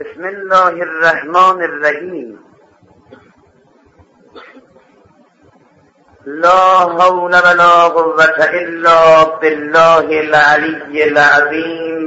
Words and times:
بسم 0.00 0.24
الله 0.24 0.68
الرحمن 0.68 1.58
الرحيم. 1.68 2.38
لا 6.26 6.64
حول 6.78 7.34
ولا 7.46 7.74
قوة 7.96 8.38
إلا 8.62 9.00
بالله 9.40 10.06
العلي 10.20 11.04
العظيم. 11.04 12.02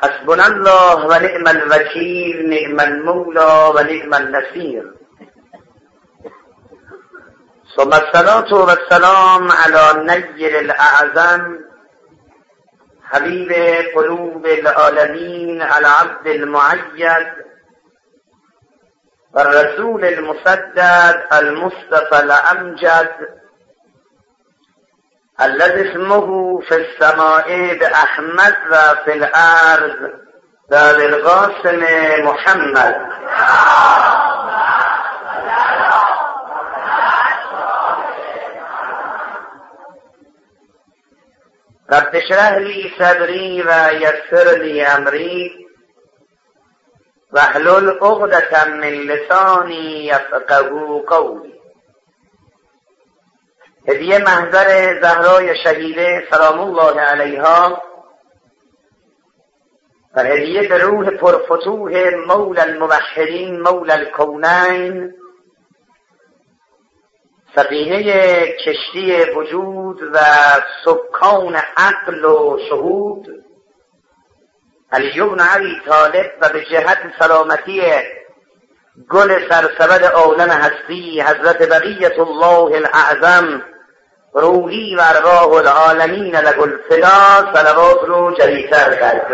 حسبنا 0.00 0.46
الله 0.46 0.96
ونعم 1.10 1.46
الوكيل 1.56 2.36
نعم 2.50 2.78
المولى 2.88 3.52
ونعم 3.74 4.12
النصير. 4.14 4.84
ثم 7.76 7.92
الصلاة 8.02 8.50
والسلام 8.54 9.42
على 9.52 9.84
نجر 10.10 10.52
الأعظم 10.60 11.42
حبیب 13.12 13.52
قلوب 13.94 14.46
العالمین 14.46 15.62
العبد 15.62 16.26
المعید 16.26 17.32
والرسول 19.34 20.04
المسدد 20.04 21.24
المصطفى 21.32 22.18
الأمجد 22.22 23.10
الذي 25.40 25.90
اسمه 25.90 26.60
في 26.60 26.74
السماء 26.76 27.78
بأحمد 27.78 28.56
وفي 28.70 29.12
الأرض 29.12 30.10
بالقاسم 30.70 31.84
محمد. 32.24 32.96
رب 41.92 42.16
اشرح 42.16 42.52
لي 42.52 42.90
صدري 42.98 43.62
ويسر 43.62 44.58
لي 44.58 44.82
امري 44.82 45.66
واحلل 47.32 47.98
عقدة 48.02 48.64
من 48.64 49.06
لساني 49.06 50.06
يفقه 50.06 51.04
قولي 51.08 51.54
هدیه 53.88 54.18
محضر 54.18 55.00
زهرای 55.02 55.56
شهیده 55.64 56.24
سلام 56.30 56.60
الله 56.60 57.00
علیها. 57.00 57.82
و 60.16 60.20
هدیه 60.20 60.68
به 60.68 60.78
روح 60.78 61.10
پرفتوح 61.10 62.10
مول 62.26 62.60
الموحدین 62.60 63.60
مول 63.60 63.90
الکونین. 63.90 65.14
سفینه 67.56 68.02
کشتی 68.46 69.24
وجود 69.36 70.02
و 70.02 70.18
سکان 70.84 71.56
عقل 71.76 72.24
و 72.24 72.58
شهود. 72.68 73.28
علی 74.92 75.20
بن 75.20 75.40
علی 75.40 75.80
طالب 75.86 76.32
و 76.42 76.48
به 76.48 76.64
جهت 76.64 76.98
سلامتی 77.18 77.82
گل 79.10 79.48
سرسبد 79.48 80.04
عالم 80.04 80.50
هستی 80.50 81.20
حضرت 81.20 81.68
بقیت 81.68 82.18
الله 82.18 82.76
الاعظم 82.76 83.62
روحی 84.34 84.96
و 84.96 85.00
ارواح 85.04 85.52
العالمین 85.52 86.36
لگل 86.36 86.76
فدا 86.88 87.52
صلوات 87.54 88.04
رو 88.04 88.34
جریتر 88.38 88.94
کرد. 88.94 89.26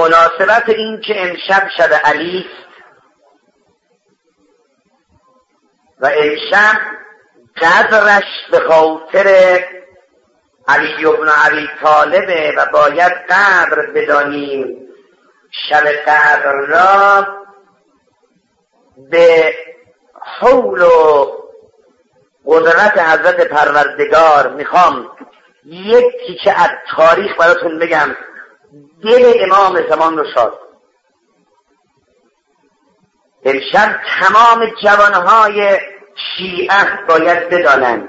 مناسبت 0.00 0.68
این 0.68 1.00
که 1.00 1.22
امشب 1.22 1.68
شب 1.76 2.00
علی 2.04 2.46
و 6.00 6.06
امشب 6.06 6.80
قدرش 7.56 8.24
به 8.50 8.58
خاطر 8.58 9.58
علی 10.68 11.06
ابن 11.06 11.28
علی 11.28 11.68
طالبه 11.82 12.54
و 12.56 12.66
باید 12.72 13.12
قدر 13.12 13.90
بدانیم 13.94 14.88
شب 15.68 15.86
قدر 15.86 16.52
را 16.52 17.26
به 19.10 19.54
حول 20.40 20.82
و 20.82 21.26
قدرت 22.46 22.98
حضرت 22.98 23.40
پروردگار 23.40 24.48
می‌خوام. 24.48 25.10
یک 25.64 26.04
تیکه 26.26 26.60
از 26.60 26.70
تاریخ 26.96 27.36
براتون 27.38 27.78
بگم. 27.78 28.16
دل 29.02 29.32
امام 29.40 29.88
زمان 29.88 30.18
رو 30.18 30.24
شاد 30.34 30.58
امشب 33.44 34.00
تمام 34.20 34.66
جوانهای 34.82 35.78
شیعه 36.36 37.06
باید 37.08 37.48
بدانند 37.48 38.08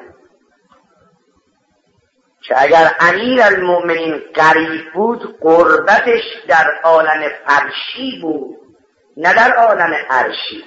که 2.47 2.61
اگر 2.61 2.95
امیر 2.99 3.43
المؤمنین 3.43 4.21
قریب 4.33 4.93
بود 4.93 5.39
قربتش 5.39 6.23
در 6.47 6.65
عالم 6.83 7.29
فرشی 7.47 8.19
بود 8.21 8.57
نه 9.17 9.33
در 9.33 9.53
عالم 9.55 9.93
عرشی. 10.09 10.65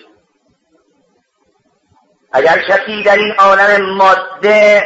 اگر 2.33 2.59
کسی 2.69 3.03
در 3.03 3.17
این 3.17 3.33
عالم 3.39 3.95
ماده 3.95 4.83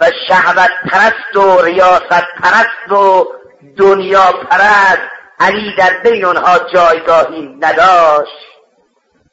و 0.00 0.10
شهوت 0.28 0.70
پرست 0.90 1.36
و 1.36 1.62
ریاست 1.62 2.26
پرست 2.42 2.92
و 2.92 3.26
دنیا 3.76 4.32
پرست 4.32 5.10
علی 5.40 5.74
در 5.78 6.00
بین 6.04 6.24
آنها 6.24 6.58
جایگاهی 6.58 7.56
نداشت. 7.60 8.50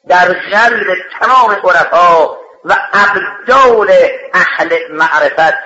در 0.08 0.32
قلب 0.32 0.96
تمام 1.20 1.50
عرفا 1.50 2.28
و 2.64 2.76
ابدال 2.92 3.88
اهل 4.34 4.92
معرفت 4.92 5.58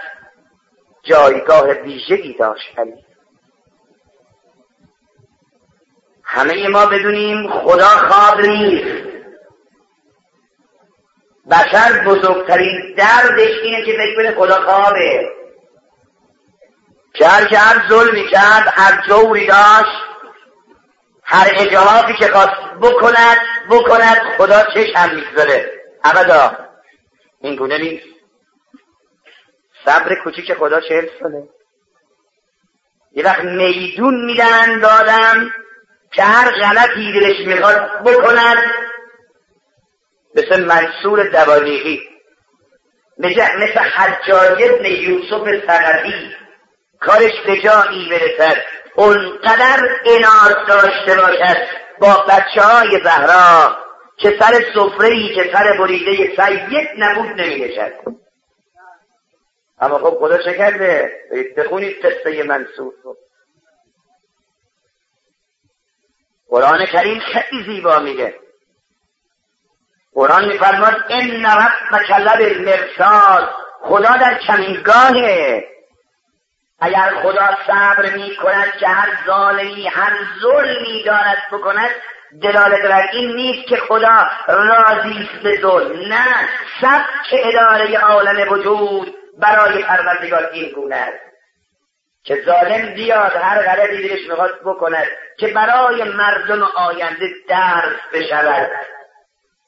جایگاه 1.03 1.71
ویژگی 1.71 2.37
داشت 2.39 2.78
علی. 2.78 3.05
همه 6.25 6.69
ما 6.69 6.87
بدونیم 6.87 7.51
خدا 7.51 7.87
خواب 7.87 8.41
نیست. 8.41 9.12
بشر 11.51 12.05
بزرگترین 12.06 12.95
دردش 12.97 13.59
اینه 13.62 13.84
که 13.84 13.93
فکر 13.93 14.17
کنه 14.17 14.34
خدا 14.34 14.55
خوابه. 14.55 15.41
که 17.15 17.27
هر 17.27 17.45
که 17.45 17.59
هر 17.59 17.89
ظلمی 17.89 18.28
کرد 18.28 18.73
هر 18.75 19.06
جوری 19.09 19.47
داشت 19.47 20.05
هر 21.25 21.50
اجهافی 21.55 22.15
که 22.15 22.28
خواست 22.28 22.61
بکند 22.83 23.39
بکند 23.71 24.37
خدا 24.39 24.62
چش 24.75 24.97
هم 24.97 25.15
می‌گذاره. 25.15 25.72
ابدا 26.05 26.59
این 27.41 27.56
گونه 27.56 27.78
نیست. 27.78 28.06
صبر 29.84 30.15
کوچیک 30.25 30.55
خدا 30.55 30.81
چهل 30.81 31.09
ساله. 31.21 31.49
یه 33.12 33.25
وقت 33.25 33.45
میدون 33.45 34.25
میدن 34.25 34.81
دادم 34.81 35.51
که 36.12 36.22
هر 36.22 36.51
غلطی 36.51 37.12
دلش 37.12 37.47
می‌خواد 37.47 38.03
بکند. 38.05 38.56
مثل 40.34 40.65
منصور 40.65 41.28
دوالیقی 41.28 42.01
مثل 43.19 43.78
حجاج 43.78 44.62
ابن 44.62 44.84
یوسف 44.84 45.67
سقفی 45.67 46.41
کارش 47.07 47.41
به 47.47 47.61
جایی 47.61 48.09
برسد. 48.11 48.57
اونقدر 48.95 49.81
انار 50.07 50.65
داشته 50.69 51.17
باشد 51.17 51.57
با 51.99 52.25
بچه 52.29 52.63
های 52.63 53.01
زهرا 53.05 53.77
که 54.17 54.37
سر 54.41 54.65
صفره 54.75 55.35
که 55.35 55.51
سر 55.53 55.79
بریده 55.79 56.37
سید 56.37 56.89
نبود 56.99 57.41
نمی 57.41 57.79
اما 59.81 59.99
خب 59.99 60.19
خدا 60.19 60.39
چه 60.39 60.55
کرده 60.55 61.13
بخونید 61.57 62.07
قصه 62.07 62.43
منصور. 62.43 62.93
قرآن 66.49 66.87
کریم 66.87 67.19
خیلی 67.19 67.65
زیبا 67.65 67.99
میگه. 67.99 68.34
قرآن 70.15 70.49
میفرماد 70.49 70.95
ان 71.09 71.47
ربک 71.47 72.11
لبالمرصاد. 72.11 73.48
خدا 73.81 74.16
در 74.16 74.39
کمینگاهه 74.39 75.65
اگر 76.83 77.15
خدا 77.23 77.57
صبر 77.67 78.11
می 78.17 78.37
کند 78.37 78.73
که 78.81 78.89
هر 78.89 79.09
ظالمی 79.27 79.89
هر 79.89 80.13
ظلمی 80.43 81.03
دارد 81.07 81.43
بکند 81.53 81.91
دلالت 82.43 82.83
بر 82.83 83.09
این 83.13 83.37
نیست 83.37 83.69
که 83.69 83.77
خدا 83.77 84.27
راضی 84.49 85.29
است 85.33 85.43
به 85.43 85.61
ظلم. 85.61 86.13
نه 86.13 86.49
سبک 86.81 87.33
اداره 87.33 87.99
عالم 87.99 88.53
وجود 88.53 89.15
برای 89.39 89.83
پروردگار 89.83 90.51
این 90.53 90.73
گونه 90.73 90.97
است. 90.97 91.23
که 92.25 92.43
ظالم 92.47 92.95
بیاد 92.95 93.37
هر 93.37 93.63
غلطی 93.63 94.09
دلش 94.09 94.29
می‌خواد 94.29 94.61
بکند 94.65 95.07
که 95.39 95.49
برای 95.49 96.05
مردم 96.05 96.63
آینده 96.63 97.29
درس 97.49 97.97
بشود. 98.13 98.71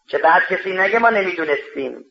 که 0.08 0.18
بعد 0.18 0.42
کسی 0.46 0.72
نگه 0.72 0.98
ما 0.98 1.10
نمی‌دونستیم. 1.10 2.04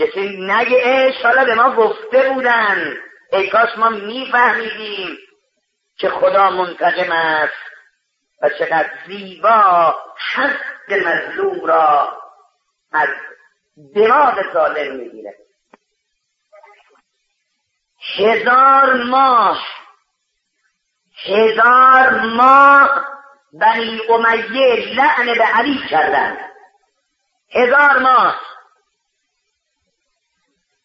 کسی 0.00 0.36
نگه 0.40 0.88
ای 0.88 1.12
حالا 1.22 1.44
به 1.44 1.54
ما 1.54 1.74
گفته 1.74 2.30
بودن. 2.30 2.96
ای 3.32 3.50
کاش 3.50 3.78
ما 3.78 3.88
میفهمیدیم 3.88 5.18
که 5.98 6.08
خدا 6.08 6.50
منتقم 6.50 7.12
است 7.12 7.52
و 8.42 8.48
چقدر 8.48 8.90
زیبا 9.06 9.96
حق 10.32 10.92
مظلوم 10.92 11.66
را 11.66 12.18
از 12.92 13.08
دماغ 13.94 14.52
سالم 14.52 14.96
می‌گیره. 14.96 15.34
هزار 18.16 18.94
ماه 18.94 19.66
هزار 21.26 22.20
ماه 22.20 23.04
بنی 23.52 24.00
امیه 24.08 24.94
لعن 24.94 25.34
به 25.38 25.44
علی 25.44 25.78
کردن. 25.90 26.38
هزار 27.54 27.98
ماه. 27.98 28.49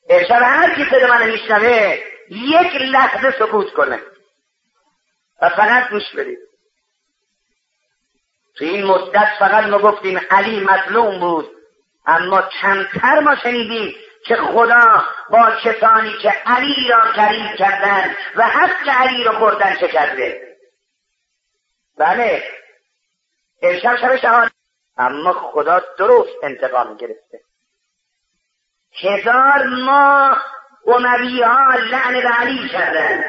ارشاد 0.10 0.42
هر 0.42 0.76
کی 0.76 0.86
صدا 0.90 1.08
من 1.08 1.30
میشنوه 1.30 2.00
یک 2.30 2.76
لحظه 2.76 3.32
سکوت 3.32 3.74
کنه. 3.74 4.02
و 5.42 5.50
فقط 5.50 5.90
گوش 5.90 6.16
بدید. 6.16 6.40
تو 8.58 8.66
این 8.66 8.86
مدت 8.86 9.28
فقط 9.40 9.64
ما 9.64 9.80
گفتیم 9.80 10.22
علی 10.32 10.60
مظلوم 10.60 11.20
بود 11.20 11.52
اما 12.06 12.42
کمتر 12.42 13.20
ما 13.20 13.36
شنیدیم 13.36 13.96
که 14.26 14.36
خدا 14.36 15.06
با 15.30 15.52
کسانی 15.64 16.18
که 16.22 16.30
علی 16.30 16.88
را 16.90 17.14
کریم 17.16 17.56
کردن 17.58 18.16
و 18.36 18.48
حق 18.48 18.90
علی 18.90 19.24
را 19.24 19.40
خوردن 19.40 19.76
چه 19.76 19.88
کرده. 19.88 20.58
بله 21.98 22.44
امشب 23.62 23.96
شب 23.96 24.16
شهان 24.16 24.52
اما 24.98 25.34
خدا 25.34 25.82
درست 25.98 26.44
انتقام 26.44 26.98
گرفته. 26.98 27.45
هزار 29.02 29.68
ماه 29.68 30.42
اموی 30.88 31.42
ها 31.42 31.74
لعن 31.76 32.14
به 32.14 32.30
علی 32.30 32.70
کردن. 32.70 33.24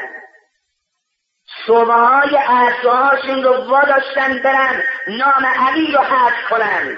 صبحهای 1.67 2.35
عصرهاشون 2.35 3.43
رو 3.43 3.69
واداشتن 3.69 4.43
برن 4.43 4.83
نام 5.07 5.45
علی 5.45 5.91
رو 5.91 6.01
حد 6.01 6.49
کنن. 6.49 6.97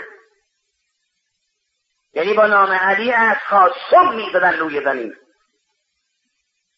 یعنی 2.14 2.34
با 2.34 2.48
نام 2.48 2.72
علی 2.72 3.14
از 3.14 3.38
خاصم 3.38 4.16
می‌زدن 4.16 4.60
روی 4.60 4.84
زمین. 4.84 5.16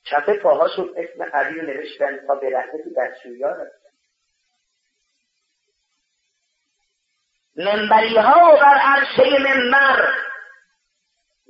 چپ 0.04 0.38
پاهاشون 0.42 0.94
اسم 0.98 1.24
علی 1.34 1.60
رو 1.60 1.68
نوشتن 1.68 2.28
تا 2.28 2.36
به 2.36 2.50
رحمت 2.50 2.82
دستشویان 2.98 3.68
منبری 7.56 8.18
ها 8.18 8.56
بر 8.56 8.78
عرشه 8.78 9.40
منبر 9.40 10.31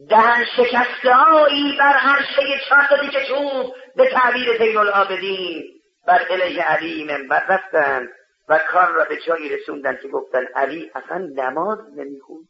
دهن 0.09 0.45
شکسته 0.45 1.13
هایی 1.13 1.77
بر 1.80 1.98
عرشه 1.98 2.59
چهار 2.69 3.01
دیگه 3.01 3.25
چوب 3.27 3.75
به 3.95 4.09
تعبیر 4.12 4.57
زین 4.57 4.77
العابدین 4.77 5.63
بر 6.07 6.24
علی 6.62 7.03
منبر 7.03 7.45
رفتن 7.50 8.07
و 8.50 8.59
کار 8.71 8.92
را 8.92 9.06
به 9.06 9.18
جایی 9.27 9.50
رسوندن 9.50 9.98
که 10.01 10.07
گفتن 10.07 10.45
علی 10.56 10.92
اصلا 10.95 11.18
نماز 11.18 11.80
نمی‌خوند. 11.95 12.48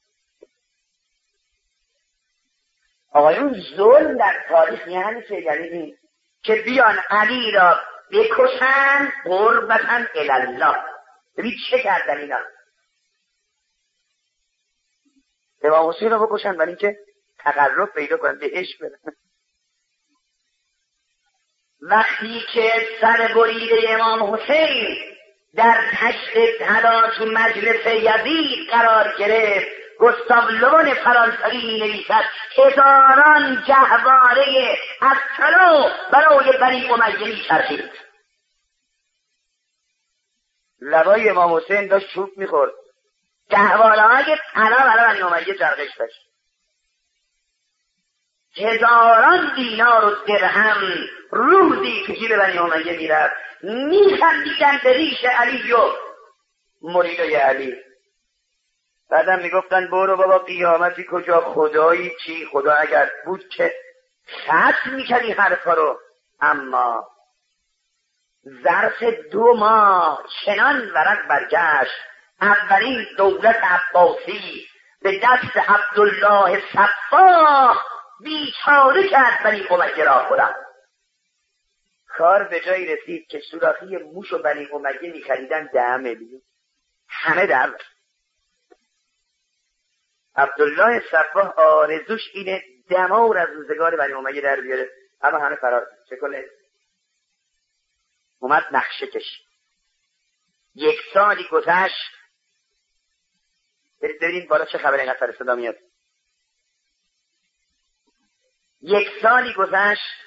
آقایون 3.14 3.62
ظلم 3.78 4.18
در 4.18 4.34
تاریخ 4.50 4.88
یعنی 4.88 5.22
چه؟ 5.22 5.42
یعنی 5.42 5.96
که 6.44 6.56
بیان 6.56 6.98
علی 7.10 7.52
را 7.52 7.80
بکشن 8.12 9.14
قربتا 9.24 10.06
الله 10.16 10.76
ببین 11.38 11.54
چه 11.70 11.80
کردن 11.84 12.18
اینا؟ 12.18 12.40
امام 15.64 15.90
حسین 15.90 16.12
رو 16.12 16.28
بکشن 16.28 16.58
برای 16.58 16.68
اینکه 16.68 16.98
تقرب 17.44 17.94
پیدا 17.94 18.18
کنن 18.18 18.40
بهش 18.40 18.78
برن. 18.78 19.16
وقتی 21.82 22.42
که 22.54 22.72
سر 23.02 23.34
بریده 23.36 23.90
امام 23.90 24.34
حسین 24.34 24.98
در 25.56 25.92
تشت 25.92 26.60
طلا 26.60 27.10
تو 27.18 27.26
مجلس 27.26 27.86
یزید 27.86 28.70
قرار 28.70 29.16
گرفت 29.20 29.68
گستاو 30.00 30.50
لون 30.50 30.94
فرانسوی 30.94 31.68
می 31.68 31.80
نویسد 31.80 32.24
هزاران 32.58 33.64
جهواره 33.68 34.78
از 35.02 35.18
طلا 35.38 35.92
برای 36.12 36.58
بنی 36.58 36.90
امیه 36.90 37.28
می 37.28 37.44
چرخید. 37.48 37.92
لبای 40.82 41.30
امام 41.30 41.54
حسین 41.56 41.88
داشت 41.88 42.08
چوب 42.14 42.30
می‌خورد. 42.38 42.72
جهواره 43.50 44.02
های 44.02 44.38
طلا 44.54 44.78
برای 44.78 45.14
بنی 45.14 45.22
امیه 45.22 45.58
چرخش 45.58 45.98
داشت. 46.00 46.31
هزاران 48.58 49.56
دینار 49.56 50.06
و 50.06 50.16
درهم 50.28 50.78
روزی 51.32 52.04
که 52.08 52.16
جیب 52.16 52.36
بنی 52.36 52.58
امیه 52.58 52.98
می‌رفت. 52.98 53.36
میخندیدن 53.64 54.80
به 54.84 54.94
ریش 54.94 55.26
علی 55.26 55.72
و 55.72 55.78
مریدای 56.82 57.36
علی. 57.36 57.76
بعدم 59.12 59.40
می‌گفتن 59.40 59.92
برو 59.92 60.18
بابا 60.18 60.38
قیامتی 60.38 61.06
کجا؟ 61.12 61.42
خدایی 61.42 62.16
چی؟ 62.26 62.48
خدا 62.52 62.74
اگر 62.74 63.10
بود 63.26 63.50
که 63.50 63.74
ختم 64.44 64.90
می‌کردی 64.92 65.32
حرفا 65.32 65.74
رو. 65.74 66.00
اما 66.42 67.08
ظرف 68.64 69.04
دو 69.32 69.54
ماه 69.54 70.24
چنان 70.46 70.92
ورق 70.92 71.28
برگشت. 71.28 71.96
اولین 72.42 73.06
دولت 73.18 73.64
عباسی 73.64 74.68
به 75.02 75.20
دست 75.24 75.58
عبدالله 75.70 76.62
صفاح 76.74 77.78
بیچاره 78.24 79.10
کرد 79.10 79.44
بنی 79.44 79.68
امیه 79.70 80.04
را 80.04 80.26
خودم 80.28 80.56
کار 82.08 82.44
به 82.44 82.60
جایی 82.60 82.86
رسید 82.86 83.28
که 83.28 83.40
سوراخی 83.40 83.98
موش 83.98 84.34
و 84.34 84.38
بنی 84.38 84.68
امیه 84.74 85.12
میخریدن 85.12 85.70
ده 85.74 85.98
میلیون 85.98 86.42
همه 87.08 87.46
در 87.46 87.76
عبدالله 90.36 91.04
صفاح 91.12 91.60
آرزوش 91.60 92.22
اینه 92.34 92.64
دمار 92.90 93.38
از 93.38 93.50
روزگار 93.50 93.96
بنی 93.96 94.14
امیه 94.14 94.42
در 94.42 94.62
بیاره. 94.62 94.90
اما 95.22 95.38
همه 95.38 95.56
فرار 95.56 95.88
چه 96.10 96.16
کنه؟ 96.16 96.46
اومد 98.40 98.64
نقشه 98.72 99.08
کش. 99.08 99.42
یک 100.76 101.00
سالی 101.14 101.48
گذشت. 101.52 102.12
برید 104.02 104.22
ببینید 104.22 104.50
بالا 104.50 104.66
چه 104.66 104.78
خبر 104.78 105.00
اینقدر 105.00 105.32
صدا 105.32 105.56
میاد. 105.56 105.78
یک 108.82 109.08
سالی 109.22 109.54
گذشت. 109.54 110.22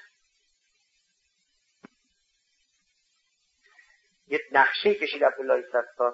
یه 4.27 4.41
نقشه 4.53 4.95
کشید 4.95 5.25
عبدالله 5.25 5.65
صفا 5.73 6.13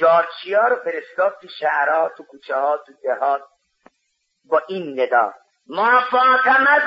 جارچیا 0.00 0.68
رو 0.68 0.76
فرستاد 0.84 1.38
تو 1.42 1.48
شهرها 1.48 2.08
تو 2.16 2.24
کوچه 2.24 2.54
ها 2.54 2.78
تو 2.86 2.92
دهات 3.02 3.42
با 4.44 4.62
این 4.68 5.00
ندا 5.00 5.34
ما 5.66 6.00
فاطمه 6.10 6.80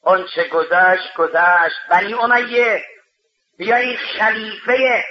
اون 0.00 0.26
چه 0.34 0.48
گذشت 0.48 1.16
گذشت. 1.16 1.76
بنی 1.90 2.14
امیه 2.14 2.84
بیایید 3.58 3.98
خلیفه 3.98 5.04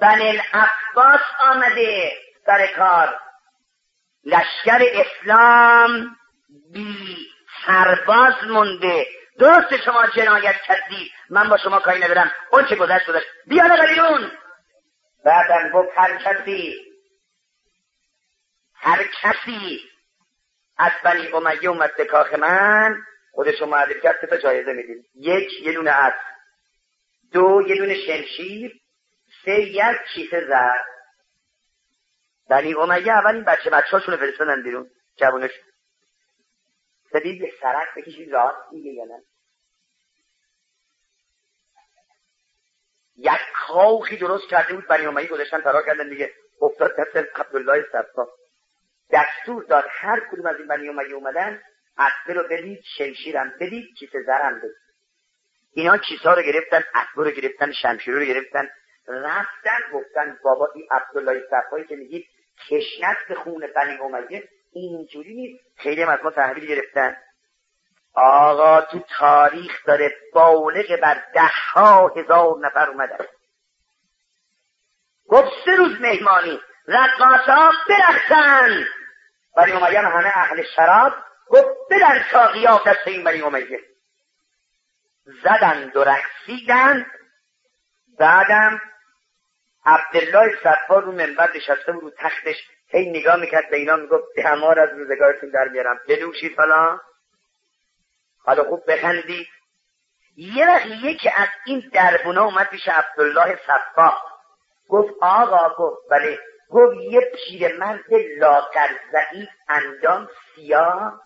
بن 0.00 0.20
العباس 0.22 1.20
آمده 1.40 2.12
سر 2.46 2.66
کار. 2.76 3.20
لشکر 4.24 4.78
اسلام 4.92 6.16
بی 6.72 7.16
سرباز 7.66 8.34
مونده. 8.48 9.06
درست 9.38 9.76
شما 9.84 10.06
جنایت 10.06 10.56
کردی. 10.66 11.12
من 11.30 11.48
با 11.48 11.56
شما 11.56 11.80
کاری 11.80 12.00
ندارم. 12.00 12.32
اون 12.50 12.66
چه 12.66 12.76
گذشت 12.76 13.06
گذشت. 13.06 13.26
بیا 13.46 13.64
بیرون. 13.86 14.30
بعدم 15.24 15.70
گفت 15.70 15.88
هر 15.96 16.16
کسی. 16.18 16.74
هر 18.74 19.04
کسی. 19.22 19.80
از 20.78 20.92
بنی 21.04 21.26
امیه 21.32 21.68
اومد 21.68 21.96
به 21.96 22.04
کاخ 22.04 22.32
من. 22.34 23.02
خودش 23.32 23.60
رو 23.60 23.66
معرفی 23.66 24.00
کرد 24.00 24.26
تا 24.30 24.36
جایزه 24.36 24.72
می‌دید 24.72 25.04
یک 25.14 25.52
یه 25.62 25.72
دونه 25.72 25.90
عطر 25.90 26.24
دو 27.32 27.62
یه 27.66 27.76
دونه 27.76 27.94
شمشیر. 27.94 28.72
سه 29.44 29.60
یک 29.60 29.96
کیسه 30.14 30.46
زر 30.48 30.78
بنی 32.50 32.74
امیه 32.74 33.12
اول 33.12 33.34
این 33.34 33.44
بچه 33.44 33.70
بچه 33.70 33.90
هاشون 33.90 34.14
رو 34.14 34.20
فرستادن 34.20 34.62
بیرون. 34.62 34.90
جوانش 35.16 35.50
بدید 37.14 37.42
به 37.42 37.52
سرک 37.60 37.88
بکشید 37.96 38.32
راست 38.32 38.72
میگه 38.72 38.92
یا 38.92 39.04
نه. 39.04 39.22
یک 43.16 43.40
کاخی 43.66 44.16
درست 44.16 44.48
کرده 44.48 44.74
بود 44.74 44.86
بنی 44.86 45.06
امیه 45.06 45.26
گذاشتن 45.26 45.60
فرار 45.60 45.86
کردن 45.86 46.08
دیگه. 46.08 46.32
افتاد 46.62 46.96
دست 46.98 47.16
عبدالله 47.16 47.84
صفا. 47.92 48.26
دستور 49.10 49.64
داد 49.64 49.84
هر 49.90 50.20
کدوم 50.32 50.46
از 50.46 50.56
این 50.58 50.66
بنی 50.66 50.88
امیه 50.88 51.14
اومدن 51.14 51.62
اسبه 51.98 52.34
رو 52.34 52.42
بدید 52.50 52.82
شمشیرم 52.98 53.54
بدید 53.60 53.94
کیسه 53.98 54.22
زرم 54.26 54.58
بدید. 54.58 54.76
اینا 55.74 55.98
کیسه 55.98 56.30
رو 56.30 56.42
گرفتن 56.42 56.84
اسبه 56.94 57.24
رو 57.24 57.30
گرفتن 57.30 57.72
شمشیر 57.72 58.14
رو 58.14 58.24
گرفتن. 58.24 58.68
رفتن 59.08 59.90
گفتن 59.92 60.38
بابا 60.44 60.68
این 60.74 60.88
عبدالله 60.90 61.42
صفایی 61.50 61.84
که 61.86 61.96
میگید 61.96 62.26
کشنت 62.68 63.16
به 63.28 63.34
خون 63.34 63.66
بنی 63.76 63.98
امیه 63.98 64.48
اینجوری 64.74 65.34
نیست. 65.34 65.64
خیلی 65.76 66.02
هم 66.02 66.08
از 66.08 66.18
ما 66.24 66.30
تحویل 66.30 66.66
گرفتن. 66.66 67.16
آقا 68.14 68.80
تو 68.80 69.00
تاریخ 69.18 69.86
داره 69.86 70.12
بالغ 70.32 71.00
بر 71.02 71.22
ده 71.34 71.50
ها 71.72 72.08
هزار 72.08 72.58
نفر 72.60 72.90
اومدن 72.90 73.26
گفت 75.28 75.52
سه 75.64 75.76
روز 75.76 76.00
مهمانی. 76.00 76.60
رقاصا 76.88 77.72
برخصن 77.88 78.84
بنی 79.56 79.72
امیه 79.72 80.00
همه 80.00 80.32
اهل 80.34 80.62
شراب 80.76 81.12
گفت 81.48 81.76
بدن 81.90 82.24
ساقی 82.32 82.66
ها 82.66 82.82
دست 82.86 83.06
این 83.08 83.24
بنی 83.24 83.42
امیه 83.42 83.80
زدند 85.44 85.96
و 85.96 86.04
رقصیدند 86.04 87.06
بعدم 88.18 88.80
عبدالله 89.86 90.58
صفا 90.62 90.98
رو 90.98 91.12
منبر 91.12 91.50
نشسته 91.56 91.92
بود 91.92 92.02
رو 92.02 92.10
تختش. 92.18 92.68
هی 92.94 93.10
نگاه 93.10 93.36
می‌کرد 93.36 93.70
به 93.70 93.76
اینا 93.76 93.96
می‌گفت 93.96 94.38
همار 94.44 94.80
از 94.80 94.88
روزگارتون 94.98 95.50
در 95.50 95.68
میارم. 95.68 96.00
بدوشید 96.08 96.54
فلان 96.56 97.00
حالا 98.44 98.64
خوب 98.64 98.82
بخندید. 98.88 99.46
یه 100.36 100.66
وقت 100.66 100.86
یکی 100.86 101.28
از 101.28 101.48
این 101.66 101.90
دربونه 101.92 102.40
اومد 102.40 102.68
پیش 102.68 102.88
عبدالله 102.88 103.58
صفا. 103.66 104.12
گفت 104.88 105.14
آقا 105.20 105.74
گفت 105.78 106.10
بله. 106.10 106.38
گفت 106.70 106.96
یه 107.00 107.20
پیرمرد 107.20 108.04
لاغر 108.38 108.88
ضعیف 109.12 109.48
اندام 109.68 110.28
سیاه 110.54 111.20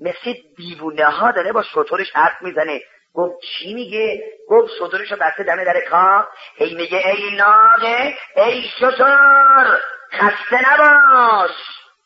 مثل 0.00 0.34
دیوونه 0.56 1.04
ها 1.04 1.30
داره 1.30 1.52
با 1.52 1.62
شطورش 1.62 2.12
حرف 2.14 2.42
می‌زنه. 2.42 2.80
گفت 3.14 3.34
چی 3.42 3.74
میگه؟ 3.74 4.24
گفت 4.48 4.72
شطورش 4.78 5.12
رو 5.12 5.18
بسته 5.20 5.42
دمه 5.42 5.64
در 5.64 5.80
کام 5.80 6.26
هی 6.56 6.74
میگه 6.74 6.98
ای 7.08 7.36
ناقه 7.36 8.14
ای 8.36 8.62
شطور 8.80 9.80
خسته 10.20 10.72
نباش. 10.72 11.50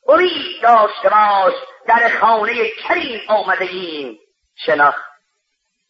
امید 0.09 0.63
داشته 0.63 1.09
باش. 1.09 1.55
در 1.87 2.19
خانه 2.21 2.71
کریم 2.71 3.21
آمده 3.29 3.65
ایم 3.65 4.19
شناخت. 4.67 5.11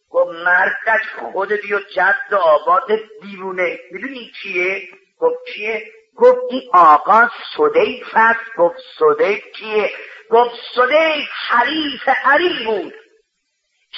گفت 0.09 0.35
مردش 0.35 1.01
خودت 1.31 1.71
و 1.71 1.79
جد 1.95 2.33
آباد 2.33 2.87
دیوونه. 3.21 3.79
می‌دونی 3.91 4.31
چیه؟ 4.41 4.87
گفت 5.19 5.37
چیه؟ 5.53 5.83
گفت 6.15 6.39
این 6.49 6.61
آقا 6.73 7.29
صدیف 7.57 8.07
هست 8.13 8.55
گفت 8.57 8.77
صدیف 8.99 9.43
کیه؟ 9.55 9.91
گفت 10.29 10.55
صدیف 10.75 11.29
حریف 11.47 12.09
علی 12.25 12.65
بود. 12.65 12.93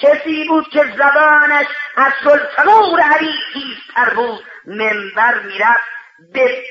کسی 0.01 0.48
بود 0.48 0.70
که 0.70 0.84
زبانش 0.98 1.68
از 1.96 2.13
سلطنور 2.24 3.00
علی 3.00 3.34
تیزتر 3.53 4.13
بود. 4.15 4.44
منبر 4.65 5.39
می‌رفت. 5.39 5.94
به 6.34 6.63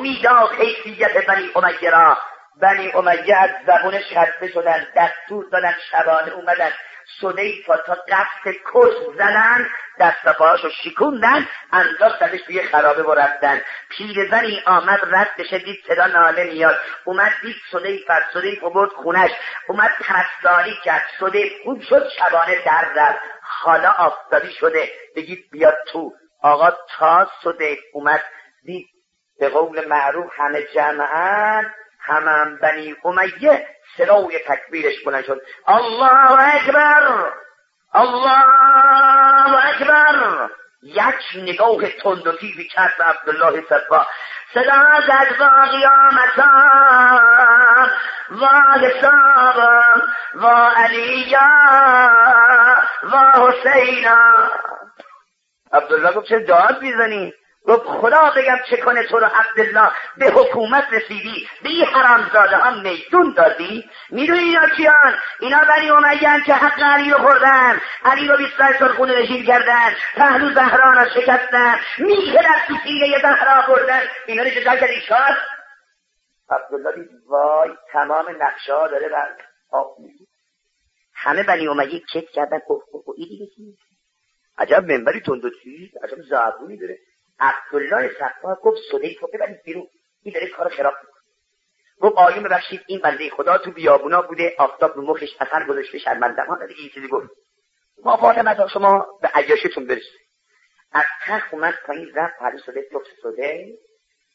می‌داد 0.00 0.52
حیثیت 0.52 1.26
بنی 1.26 1.50
امیه 1.56 1.90
را. 1.90 2.18
بنی 2.62 2.92
امیه 2.92 3.36
از 3.36 3.50
زبونش 3.66 4.04
خسته 4.16 4.48
شدن 4.48 4.86
دستور 4.96 5.44
دادن 5.52 5.74
شبانه 5.90 6.32
اومدن. 6.32 6.70
سلیفا 7.20 7.76
تا 7.76 7.94
قصد 7.94 8.56
کش 8.72 8.92
زدن 9.14 9.68
دست 10.00 10.28
پاهاشو 10.38 10.68
شکوندن 10.68 11.48
انداختنش 11.72 12.40
توی 12.42 12.62
خرابه 12.62 13.02
و 13.02 13.14
رفتن. 13.14 13.62
پیرزنی 13.88 14.62
آمد 14.66 15.00
رد 15.12 15.30
بشه 15.38 15.58
دید 15.58 15.84
صدا 15.86 16.06
ناله 16.06 16.44
میاد. 16.44 16.78
اومد 17.04 17.32
دید 17.42 17.56
سلیفا 17.70 18.18
سلیف 18.32 18.60
برد 18.60 18.90
خونش. 18.90 19.30
اومد 19.68 19.90
پرستاری 20.00 20.78
کرد. 20.84 21.02
سلیف 21.20 21.52
خوب 21.64 21.82
شد 21.82 22.08
شبانه 22.08 22.64
در 22.64 22.88
رفت. 22.96 23.20
حالا 23.42 23.90
آفتابی 23.98 24.52
شده. 24.52 24.88
بگید 25.16 25.44
بیاد 25.52 25.76
تو. 25.92 26.12
آقا 26.42 26.70
تا 26.98 27.30
سلیف 27.42 27.78
اومد 27.92 28.22
دید 28.64 28.88
به 29.40 29.48
قول 29.48 29.88
معروف 29.88 30.32
همه 30.36 30.62
جمعن 30.74 31.74
همم 32.00 32.58
بنی 32.62 32.96
امیه 33.04 33.66
صدای 33.96 34.38
تکبیرش 34.48 35.04
بلند 35.04 35.24
شد. 35.24 35.42
الله 35.66 36.54
اکبر! 36.54 37.32
الله 37.94 39.68
اکبر! 39.68 40.48
یک 40.82 41.24
نگاه 41.36 41.90
تند 41.90 42.26
و 42.26 42.32
تیزی 42.32 42.68
کرد 42.68 42.92
به 42.98 43.04
عبدالله 43.04 43.64
صفا 43.68 44.06
صدا 44.54 45.00
زد 45.06 45.40
و 45.40 45.44
قیامتان 45.70 47.12
و 48.30 48.46
حسابم 48.78 50.02
و 50.34 50.46
علیا 50.76 51.50
و 53.12 53.16
حسینا. 53.32 54.50
عبدالله 55.72 56.12
گفت 56.12 56.28
چه 56.28 56.38
داد 56.38 56.82
می‌زنی؟ 56.82 57.34
گفت 57.66 57.86
خدا 57.86 58.32
بگم 58.36 58.58
چه 58.70 58.76
کنه 58.76 59.06
تو 59.06 59.18
رو 59.18 59.26
عبدالله 59.26 59.90
به 60.16 60.26
حکومت 60.26 60.84
رسیدی؟ 60.92 61.48
به 61.62 61.68
این 61.68 61.84
حرامزاده 61.84 62.56
ها 62.56 62.70
میدون 62.70 63.34
دادی؟ 63.36 63.90
می‌دونی 64.10 64.40
اینا 64.40 64.68
کیان؟ 64.76 65.14
اینا 65.40 65.64
بنی 65.64 65.90
امیان 65.90 66.42
که 66.42 66.54
حق 66.54 66.82
علی 66.82 67.10
رو 67.10 67.18
خوردن. 67.18 67.80
علی 68.04 68.28
رو 68.28 68.36
بیست 68.36 68.78
سرخونه 68.78 69.18
رژیم 69.18 69.46
کردن. 69.46 69.94
پهلو 70.14 70.54
زهران 70.54 70.96
رو 70.96 71.10
شکستن. 71.10 71.78
میشه 71.98 72.42
در 72.42 72.64
تو 72.68 72.74
سینه 72.84 73.18
زهرا 73.22 73.66
بردن. 73.68 74.00
اینا 74.26 74.42
رو 74.42 74.50
جدا 74.50 74.76
کردی؟ 74.76 75.00
شاد؟ 75.08 75.36
عبدالله 76.50 76.92
دید 76.94 77.10
وای 77.26 77.70
تمام 77.92 78.24
نقشه 78.40 78.74
ها 78.74 78.88
داره 78.88 79.08
بر 79.08 79.28
آب 79.70 79.96
همه 81.14 81.42
بنی 81.42 81.68
امیه 81.68 82.00
کت 82.14 82.30
کردن. 82.34 82.60
اوه 82.66 82.82
اوه 82.92 83.14
این 83.16 83.28
دیگه 83.28 83.76
عجب 84.58 84.84
منبری 84.84 85.20
تند 85.20 85.44
و 85.44 85.50
چیز 85.62 85.90
عجب 86.04 86.22
زعبونی 86.22 86.76
داره. 86.76 86.98
عبدالله 87.42 88.10
صفا 88.18 88.54
گفت 88.54 88.78
صدیق 88.92 89.22
رو 89.22 89.28
ببرید 89.34 89.62
بیرون. 89.64 89.86
این 90.22 90.34
داره 90.34 90.48
کار 90.48 90.68
خراب 90.68 90.94
می‌کنه. 91.02 91.22
گفت 92.00 92.16
آیون 92.18 92.42
ببخشید 92.42 92.80
این 92.86 93.00
بنده 93.00 93.30
خدا 93.30 93.58
تو 93.58 93.70
بیابونا 93.70 94.22
بوده 94.22 94.54
آفتاب 94.58 94.96
رو 94.96 95.02
مخش 95.02 95.36
اثر 95.40 95.66
گذاشته 95.66 95.98
شرمنده 95.98 96.42
ها 96.42 96.66
دیگه 96.66 96.80
این 96.80 96.90
چیزی 96.94 97.08
گفت. 97.08 97.28
ما 98.04 98.16
فاطمه 98.16 98.68
شما 98.68 99.06
به 99.22 99.28
عیاشتون 99.34 99.86
برسید. 99.86 100.22
از 100.92 101.04
تخت 101.26 101.54
اومد 101.54 101.74
پایین 101.86 102.12
رفت 102.14 102.38
پهلو 102.38 102.58
صدیق 102.58 102.92
گفت 102.92 103.06
صدیق 103.22 103.76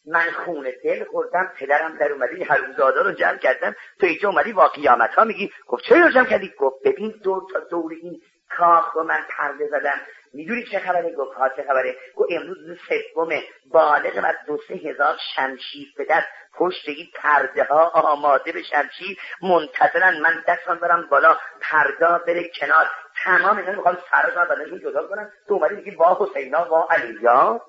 من 0.05 0.25
خونه 0.45 0.71
دل 0.83 1.03
خوردم 1.03 1.53
پدرم 1.57 1.97
در 1.97 2.11
اومده 2.11 2.35
این 2.35 2.45
حروزادا 2.45 3.01
رو 3.01 3.11
جمع 3.11 3.37
کردم. 3.37 3.75
تو 3.99 4.05
اینجا 4.05 4.29
اومدی 4.29 4.53
با 4.53 4.67
قیامت 4.67 5.09
ها 5.09 5.23
میگی. 5.23 5.51
گفت 5.67 5.83
چرا 5.83 6.11
جمع 6.11 6.25
کردی؟ 6.29 6.53
گفت 6.59 6.75
ببین 6.85 7.13
دور 7.23 7.43
تا 7.53 7.59
دور 7.59 7.91
این 8.01 8.21
کاخ 8.49 8.95
رو 8.95 9.03
من 9.03 9.23
پرده 9.29 9.67
زدم. 9.67 10.01
می‌دونی 10.33 10.63
چه 10.71 10.79
خبره؟ 10.79 11.15
گفت 11.15 11.37
ها 11.37 11.49
چه 11.49 11.63
خبره؟ 11.63 11.95
گفت 12.15 12.29
امروز 12.31 12.57
روز 12.67 12.77
سوم 12.87 13.29
بالغ 13.71 14.19
و 14.23 14.33
دو 14.47 14.59
سه 14.67 14.73
هزار 14.73 15.17
شمشیر 15.35 15.87
به 15.97 16.05
دست. 16.09 16.27
پشت 16.53 16.89
این 16.89 17.07
پرده 17.15 17.63
ها 17.63 17.87
آماده 17.89 18.51
به 18.51 18.63
شمشیر. 18.63 19.17
منتظرن 19.41 20.21
من 20.21 20.43
دستان 20.47 20.79
برم 20.79 21.07
بالا. 21.09 21.37
پردا 21.61 22.17
بره 22.27 22.49
کنار. 22.59 22.89
تمام 23.23 23.57
اینا 23.57 23.71
می‌خوام 23.71 23.97
سر 24.11 24.45
بدنشون 24.45 24.79
جدا 24.79 25.07
کنم. 25.07 25.31
تو 25.47 25.53
اومدی 25.53 25.75
میگی 25.75 25.91
وا 25.91 26.17
حسینا 26.19 26.65
وا 26.69 26.87
علیجا 26.89 27.61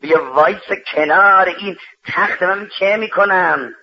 بیا 0.00 0.32
وایس 0.32 0.68
کنار 0.94 1.48
این 1.48 1.76
تخت 2.14 2.42
من 2.42 2.68
چه 2.78 2.96
می‌کنم؟ 2.96 3.74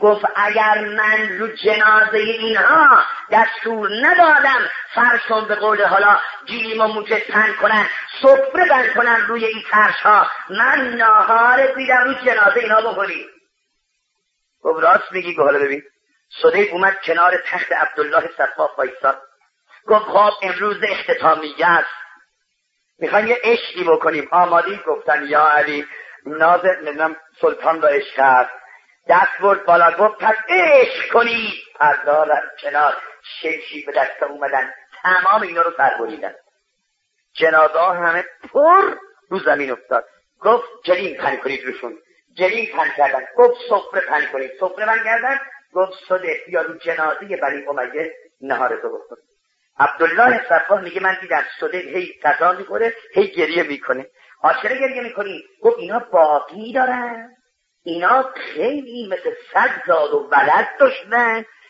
گفت 0.00 0.24
اگر 0.36 0.78
من 0.78 1.38
رو 1.38 1.46
جنازه 1.46 2.18
اینها 2.18 3.04
دستور 3.30 3.90
ندادم 4.02 4.70
فرشون 4.94 5.44
به 5.44 5.54
قول 5.54 5.84
حالا 5.84 6.18
جیم 6.44 6.80
و 6.80 6.86
موجه 6.86 7.20
تن 7.20 7.52
کنن 7.60 7.88
سفره 8.22 8.68
بند 8.68 8.94
کنن 8.94 9.26
روی 9.28 9.44
این 9.44 9.62
فرش 9.70 10.00
ها 10.02 10.26
من 10.50 10.94
ناهار 10.94 11.66
بیدم 11.66 12.04
رو 12.04 12.14
جنازه 12.14 12.60
اینها 12.60 12.80
بخوری 12.80 13.26
گفت 14.62 14.82
راست 14.82 15.12
میگی 15.12 15.34
گفت 15.34 15.44
حالا 15.44 15.58
ببین 15.58 15.82
صدیق 16.42 16.74
اومد 16.74 16.96
کنار 17.04 17.42
تخت 17.46 17.72
عبدالله 17.72 18.30
صفا 18.38 18.66
فایستاد 18.66 19.22
گفت 19.86 20.04
خواب 20.04 20.34
امروز 20.42 20.76
اختتامیه 20.82 21.66
است. 21.66 21.88
می‌خوایم 22.98 23.26
یه 23.26 23.38
عشقی 23.44 23.84
بکنیم. 23.84 24.28
آمادی 24.30 24.80
گفتن 24.86 25.26
یا 25.26 25.48
علی 25.48 25.86
ناظر 26.26 26.80
نمی‌دونم 26.80 27.16
سلطان 27.40 27.82
را 27.82 27.88
عشق 27.88 28.20
هست 28.20 28.50
دست 29.08 29.38
برد 29.42 29.64
بالا 29.64 29.90
گفت 29.90 30.18
پس 30.18 30.34
عشق 30.48 31.12
کنید. 31.12 31.54
پردار 31.80 32.42
کنار 32.60 32.96
شمشی 33.40 33.84
به 33.86 33.92
دست 33.92 34.22
اومدن 34.22 34.72
تمام 35.02 35.42
اینا 35.42 35.62
رو 35.62 35.70
بریدن 36.00 36.34
جنازه 37.32 37.80
همه 37.80 38.24
پر 38.52 38.94
رو 39.28 39.38
زمین 39.38 39.70
افتاد. 39.70 40.04
گفت 40.40 40.68
جلیم 40.84 41.16
پن 41.16 41.36
کنید 41.36 41.64
روشون. 41.64 41.98
جلیم 42.34 42.76
پن 42.76 42.90
کردن. 42.96 43.26
گفت 43.36 43.54
سفره 43.68 44.00
پن 44.00 44.26
کنید. 44.32 44.50
سفره 44.60 44.86
من 44.86 45.04
کردن. 45.04 45.38
گفت 45.72 45.92
صده 46.08 46.36
یا 46.48 46.62
رو 46.62 46.74
جنازه 46.74 47.36
بنی 47.36 47.66
امیه 47.66 48.12
نهار 48.40 48.76
تو 48.82 48.88
بخور. 48.88 49.18
عبدالله 49.78 50.48
صفا 50.48 50.76
میگه 50.76 51.02
من 51.02 51.16
دیدم 51.20 51.44
صده 51.60 51.78
هی 51.78 52.20
قضا 52.24 52.52
می‌خوره 52.52 52.94
هی 53.14 53.26
گریه 53.26 53.62
می‌کنه. 53.62 54.06
آشکره 54.42 54.78
گریه 54.80 55.02
می‌کنی؟ 55.02 55.44
گفت 55.62 55.78
اینا 55.78 55.98
باقی 55.98 56.72
دارن. 56.72 57.37
اینا 57.84 58.32
خیلی 58.34 59.08
مثل 59.08 59.30
صد 59.52 59.82
زاد 59.86 60.14
و 60.14 60.28
ولد 60.32 60.68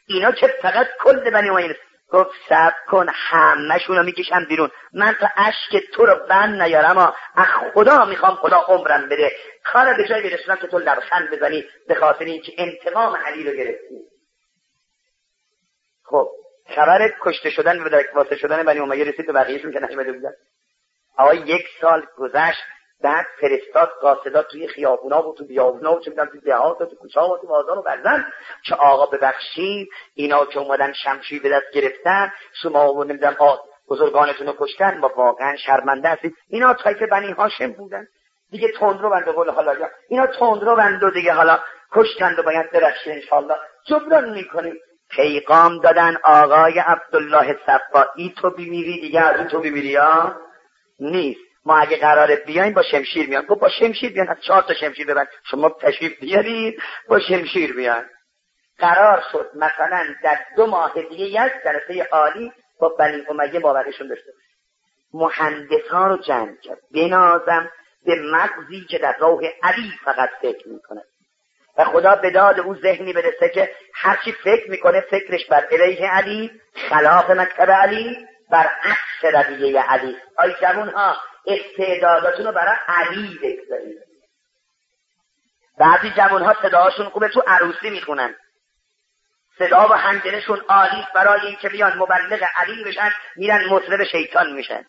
اینا 0.07 0.33
که 0.33 0.47
فقط 0.63 0.87
کل 1.01 1.31
بنی 1.31 1.49
امیه 1.49 1.77
گفت 2.11 2.31
سب 2.49 2.73
کن 2.89 3.07
همهشون 3.13 3.97
رو 3.97 4.03
می‌کشم 4.03 4.45
بیرون. 4.45 4.71
من 4.93 5.17
تا 5.21 5.29
اشک 5.37 5.91
تو 5.93 6.07
رو 6.07 6.27
بند 6.29 6.63
نیارم 6.63 6.99
از 7.35 7.47
خدا 7.75 8.05
می‌خوام 8.05 8.35
خدا 8.35 8.57
عمرم 8.57 9.09
بده. 9.09 9.33
کار 9.65 9.97
به 9.97 10.09
جای 10.09 10.23
برسونم 10.31 10.57
که 10.57 10.67
تو 10.67 10.79
لبخند 10.79 11.31
بزنی 11.31 11.65
به 11.89 11.95
خاطر 11.95 12.25
اینکه 12.25 12.53
انتقام 12.59 13.17
علی 13.17 13.45
رو 13.45 13.57
گرفتی. 13.57 14.01
خب 16.05 16.29
خبر 16.77 17.15
کشته 17.21 17.51
شدن 17.51 17.81
و 17.81 18.03
واسه 18.15 18.37
شدن 18.37 18.63
بنی 18.63 18.79
امیه 18.79 19.05
رسید 19.05 19.27
به 19.27 19.33
بقیهشون 19.33 19.73
که 19.73 19.81
نشمده 19.81 20.13
بودن. 20.13 20.33
آقا 21.17 21.35
یک 21.35 21.67
سال 21.81 22.07
گذشت. 22.17 22.63
بعد 23.03 23.27
فرستاد 23.41 23.91
قاصدات 24.01 24.49
توی 24.49 24.69
خیابونا 24.69 25.29
و 25.29 25.35
تو 25.35 25.45
بیابونا 25.45 25.97
و 25.97 26.01
چه 26.01 26.11
می‌دونم 26.11 26.29
تو 26.29 26.41
دهات 26.41 26.81
و 26.81 26.87
تو 26.87 26.97
کوچه 26.97 27.21
و 27.21 27.39
تو 27.41 27.47
بازار 27.47 27.79
و 27.79 27.83
برزن 27.83 28.25
که 28.65 28.75
آقا 28.75 29.07
ببخشید 29.07 29.89
اینا 30.15 30.47
که 30.47 30.59
اومدن 30.59 30.93
شمشیر 30.93 31.43
به 31.43 31.49
دست 31.49 31.71
گرفتن 31.75 32.33
شما 32.63 32.95
و 32.95 33.05
نمی‌دونم 33.05 33.37
بزرگانتون 33.91 34.47
رو 34.47 34.55
کشتن 34.59 34.99
ما 34.99 35.13
واقعا 35.17 35.57
شرمنده 35.57 36.09
هستید. 36.09 36.35
اینا 36.49 36.75
تایف 36.75 37.03
بنی 37.03 37.33
هاشم 37.33 37.73
بودن. 37.73 38.07
دیگه 38.51 38.69
تندرو 38.81 39.11
بند 39.11 39.29
قول 39.29 39.51
حالا 39.51 39.75
اینا 40.09 40.27
تندرو 40.27 40.77
بند 40.77 41.03
و 41.03 41.11
دیگه 41.11 41.33
حالا 41.33 41.59
کشتند 41.93 42.39
و 42.39 42.43
باید 42.43 42.71
درخشه 42.71 43.11
انشالله 43.11 43.55
جبران 43.87 44.31
می‌کنیم. 44.31 44.75
پیغام 45.11 45.81
دادن 45.81 46.17
آقای 46.25 46.79
عبدالله 46.79 47.57
صفایی 47.67 48.35
تو 48.41 48.51
بیمیری 48.51 49.01
دیگه 49.01 49.21
از 49.21 49.51
تو 49.51 49.61
بیمیری 49.61 49.97
ها 49.97 50.37
نیست. 51.01 51.48
ما 51.69 51.79
اگه 51.79 51.97
قراره 51.97 52.37
بیایم 52.37 52.75
با 52.75 52.83
شمشیر 52.83 53.29
میان. 53.29 53.47
گفت 53.47 53.61
با 53.61 53.69
شمشیر 53.69 54.13
بیان. 54.13 54.29
از 54.29 54.41
چهار 54.41 54.63
تا 54.63 54.75
شمشیر 54.75 55.07
ببند. 55.07 55.29
شما 55.51 55.77
تشریف 55.81 56.21
بیارید 56.21 56.83
با 57.09 57.21
شمشیر 57.21 57.73
بیان. 57.73 58.05
قرار 58.79 59.23
شد 59.33 59.51
مثلا 59.55 60.05
در 60.25 60.39
دو 60.57 60.67
ماه 60.67 60.93
دیگه 61.11 61.25
یک 61.25 61.53
جلسه 61.65 62.09
عالی 62.13 62.53
با 62.81 62.89
بنی 62.89 63.27
امیه 63.29 63.61
باورشون 63.61 64.09
داشته 64.09 64.31
باشه. 64.33 64.49
مهندس 65.15 65.89
ها 65.91 66.07
رو 66.07 66.17
جمع 66.17 66.57
کرد. 66.63 66.79
بنازم 66.95 67.71
به 68.07 68.15
مغزی 68.33 68.87
که 68.91 68.99
در 68.99 69.17
راه 69.21 69.41
علی 69.63 69.93
فقط 70.05 70.31
فکر 70.43 70.69
می‌کنه. 70.69 71.03
و 71.79 71.85
خدا 71.85 72.15
به 72.15 72.31
داد 72.31 72.61
او 72.61 72.75
ذهنی 72.75 73.13
برسه 73.13 73.49
که 73.49 73.71
هرچی 73.95 74.33
فکر 74.33 74.71
می‌کنه 74.71 75.01
فکرش 75.01 75.47
بر 75.47 75.65
علیه 75.73 76.11
علی 76.11 76.51
خلاف 76.91 77.31
مکتب 77.31 77.71
علی 77.71 78.27
بر 78.51 78.69
عکس 78.85 79.35
رویه 79.35 79.83
علی. 79.83 80.17
آی 80.37 80.55
جوون 80.61 80.89
ها 80.89 81.17
استعداداتون 81.49 82.47
رو 82.47 82.53
برای 82.53 82.77
علی 82.89 83.39
بگذارید. 83.43 83.99
بعضی 85.79 86.11
جوان 86.11 86.43
ها 86.43 86.55
صداهاشون 86.63 87.09
خوبه 87.09 87.29
تو 87.29 87.43
عروسی 87.47 87.91
می‌خونن. 87.91 88.35
صدا 89.59 89.89
و 89.89 89.93
هنجنشون 89.93 90.61
عالی 90.69 91.05
برای 91.15 91.47
اینکه 91.47 91.69
بیان 91.69 91.99
مبلغ 91.99 92.45
علی 92.57 92.85
بشن 92.85 93.11
میرن 93.37 93.65
مطرب 93.69 94.05
شیطان 94.05 94.53
میشن. 94.53 94.85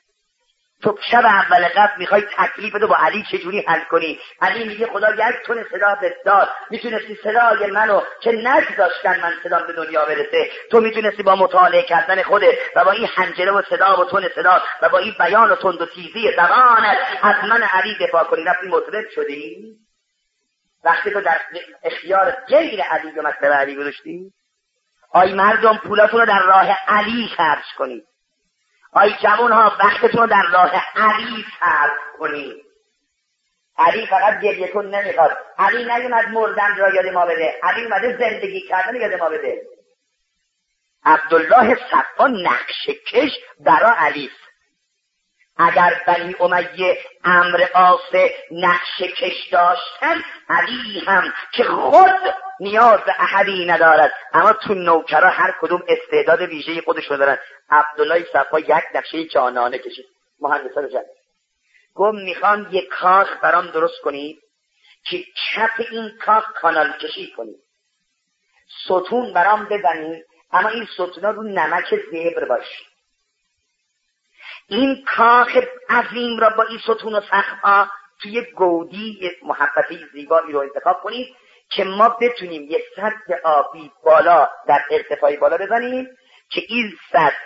تو 0.83 0.97
شب 1.11 1.25
اول 1.25 1.67
قبل 1.67 1.91
می‌خوای 1.97 2.21
تکلیف 2.37 2.73
رو 2.73 2.87
با 2.87 2.95
علی 2.99 3.25
چجوری 3.31 3.65
حل 3.67 3.83
کنی؟ 3.83 4.19
علی 4.41 4.67
میگه 4.67 4.87
خدا 4.87 5.11
یک 5.11 5.45
تون 5.45 5.63
صدا 5.71 5.97
به 6.01 6.15
داد 6.25 6.49
می‌تونستی 6.69 7.15
صدای 7.23 7.71
منو 7.71 8.01
که 8.21 8.31
نگذاشتن 8.31 9.19
من 9.21 9.33
صدا 9.43 9.59
به 9.59 9.73
دنیا 9.73 10.05
برسه. 10.05 10.49
تو 10.71 10.79
می‌تونستی 10.79 11.23
با 11.23 11.35
مطالعه 11.35 11.83
کردن 11.83 12.23
خوده 12.23 12.59
و 12.75 12.85
با 12.85 12.91
این 12.91 13.07
حنجره 13.15 13.51
و 13.51 13.61
صدا 13.61 14.01
و 14.01 14.05
تون 14.05 14.29
صدا 14.35 14.61
و 14.81 14.89
با 14.89 14.97
این 14.97 15.15
بیان 15.19 15.51
و 15.51 15.55
تند 15.55 15.81
و 15.81 15.85
تیزی 15.85 16.31
زبانت 16.35 16.97
از 17.21 17.49
من 17.49 17.63
علی 17.63 17.97
دفاع 18.07 18.23
کنی. 18.23 18.43
رفتی 18.43 18.67
مطرب 18.67 19.09
شدی؟ 19.15 19.75
وقتی 20.83 21.11
تو 21.11 21.21
در 21.21 21.39
اختیار 21.83 22.31
غیر 22.31 22.81
علی 22.81 23.11
و 23.11 23.21
مطلب 23.21 23.53
علی 23.53 23.75
گذاشتی؟ 23.75 24.31
آی 25.13 25.33
مردم 25.33 25.77
پولاتون 25.77 26.19
رو 26.19 26.25
در 26.25 26.39
راه 26.39 26.77
علی 26.87 27.27
خرج 27.37 27.65
کنید 27.77 28.08
آی 28.93 29.15
جوان 29.23 29.51
ها 29.51 29.77
وقتتون 29.79 30.25
در 30.25 30.43
راه 30.53 30.71
علی 30.95 31.45
صرف 31.59 31.91
کنید. 32.19 32.65
علی 33.77 34.07
فقط 34.07 34.41
گریه 34.41 34.67
کن 34.67 34.85
نمی‌خواد. 34.85 35.37
علی 35.57 35.83
نیومد 35.83 36.27
مردن 36.27 36.75
را 36.77 36.93
یاد 36.93 37.05
ما 37.05 37.25
بده. 37.25 37.59
علی 37.63 37.83
اومده 37.83 38.17
زندگی 38.17 38.67
کردن 38.67 38.95
یاد 38.95 39.13
ما 39.13 39.29
بده. 39.29 39.61
عبدالله 41.05 41.75
صفا 41.75 42.27
نقش 42.27 42.89
کش 43.11 43.31
برا 43.59 43.95
علی 43.97 44.31
اگر 45.59 46.01
بنی 46.07 46.35
امیه 46.39 46.97
امر 47.23 47.65
آس 47.73 48.15
نقش 48.51 49.01
کش 49.01 49.47
داشتن 49.51 50.23
علی 50.49 50.99
هم 50.99 51.33
که 51.51 51.63
خود 51.63 52.33
نیاز 52.59 52.99
به 52.99 53.13
احدی 53.19 53.65
ندارد. 53.65 54.11
اما 54.33 54.53
تو 54.53 54.73
نوکرا 54.73 55.29
هر 55.29 55.55
کدوم 55.61 55.83
استعداد 55.87 56.41
ویژه 56.41 56.81
خودشون 56.81 57.17
دارن. 57.17 57.37
عبدالله 57.69 58.25
صفا 58.33 58.59
یک 58.59 58.83
نقشه 58.95 59.25
جانانه 59.25 59.77
کشید. 59.77 60.05
مهندسان 60.41 60.89
جد 60.89 61.05
گفت 61.95 62.17
می‌خوام 62.17 62.67
یک 62.71 62.87
کاخ 62.87 63.29
برام 63.41 63.67
درست 63.67 64.01
کنید 64.01 64.39
که 65.09 65.23
کف 65.55 65.79
این 65.91 66.17
کاخ 66.25 66.53
کانال 66.53 66.97
کشی 66.97 67.33
کنید 67.37 67.59
ستون 68.85 69.33
برام 69.33 69.65
بزنید 69.65 70.25
اما 70.51 70.69
این 70.69 70.85
ستونا 70.93 71.29
رو 71.29 71.43
نمک 71.43 71.95
زبر 72.11 72.45
باشه 72.45 72.85
این 74.69 75.05
کاخ 75.17 75.57
عظیم 75.89 76.39
را 76.39 76.49
با 76.49 76.63
این 76.63 76.79
ستون 76.79 77.15
و 77.15 77.21
سخما 77.21 77.87
توی 78.21 78.41
گودی 78.55 79.31
محبتی 79.43 80.05
زیبایی 80.13 80.51
رو 80.51 80.59
انتخاب 80.59 81.01
کنید 81.01 81.35
که 81.69 81.83
ما 81.83 82.09
بتونیم 82.09 82.61
یک 82.61 82.83
سطح 82.95 83.33
آبی 83.43 83.91
بالا 84.03 84.49
در 84.67 84.81
ارتفاعی 84.91 85.37
بالا 85.37 85.57
بزنیم 85.57 86.07
که 86.49 86.61
این 86.67 86.91
سطح 87.11 87.37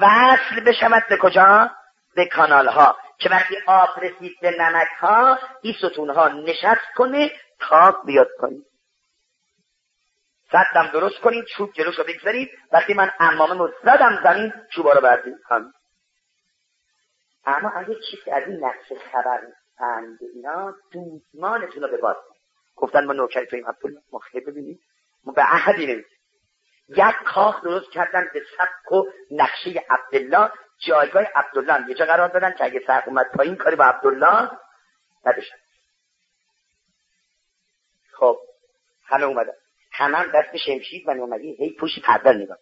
وصل 0.00 0.60
بشود 0.66 1.02
به 1.08 1.16
کجا؟ 1.16 1.70
به 2.16 2.26
کانال 2.26 2.68
ها 2.68 2.96
که 3.18 3.30
وقتی 3.30 3.56
آب 3.66 3.88
رسید 4.02 4.32
به 4.40 4.50
نمک 4.58 4.88
ها 5.00 5.38
این 5.62 5.74
ستون 5.78 6.10
ها 6.10 6.28
نشست 6.28 6.94
کنه 6.96 7.30
تاک 7.60 7.94
بیاد 8.06 8.28
کنید 8.38 8.66
سطحم 10.52 10.86
درست 10.92 11.20
کنید 11.20 11.44
چوب 11.44 11.72
جلوش 11.72 11.98
رو 11.98 12.04
بگذارید. 12.04 12.50
وقتی 12.72 12.94
من 12.94 13.10
امامه 13.20 13.72
زدم 13.84 14.20
زمین 14.24 14.52
چوبا 14.70 14.92
رو 14.92 15.00
بردید 15.00 15.34
اما 17.44 17.70
اگه 17.70 17.96
چیزی 18.10 18.30
از 18.30 18.48
این 18.48 18.64
نقش 18.64 18.92
خبر 19.12 19.40
اینا 20.34 20.74
دوزمانتون 20.92 21.82
رو 21.82 21.88
به 21.88 21.96
باز 21.96 22.16
گفتن 22.76 23.04
ما 23.04 23.12
نوکری 23.12 23.46
تویم 23.46 23.66
عبدالله 23.66 24.02
ما 24.12 24.18
خیلی 24.18 24.44
ببینیم. 24.44 24.80
ما 25.24 25.32
به 25.32 25.42
عهدی 25.42 25.86
نمیدیم. 25.86 26.18
یک 26.88 27.14
کاخ 27.24 27.64
درست 27.64 27.90
کردن 27.90 28.30
به 28.34 28.42
سبک 28.58 28.92
و 28.92 29.04
نقشه 29.30 29.84
عبدالله 29.90 30.50
جایگاه 30.78 31.24
عبدالله 31.34 31.88
یه 31.88 31.94
جا 31.94 32.04
قرار 32.04 32.28
دادن 32.28 32.54
که 32.58 32.64
اگه 32.64 32.80
سرق 32.86 33.08
اومد 33.08 33.26
پایین 33.36 33.56
کاری 33.56 33.76
با 33.76 33.84
عبدالله 33.84 34.50
نداشتن. 35.26 35.56
خب 38.12 38.38
همه 39.06 39.24
اومدن. 39.24 39.52
همه 39.92 40.18
هم 40.18 40.30
دست 40.34 40.56
شمشید 40.56 41.08
و 41.08 41.10
اومدی 41.10 41.54
هی 41.54 41.76
پوشی 41.80 42.00
پردر 42.00 42.32
نگاه 42.32 42.58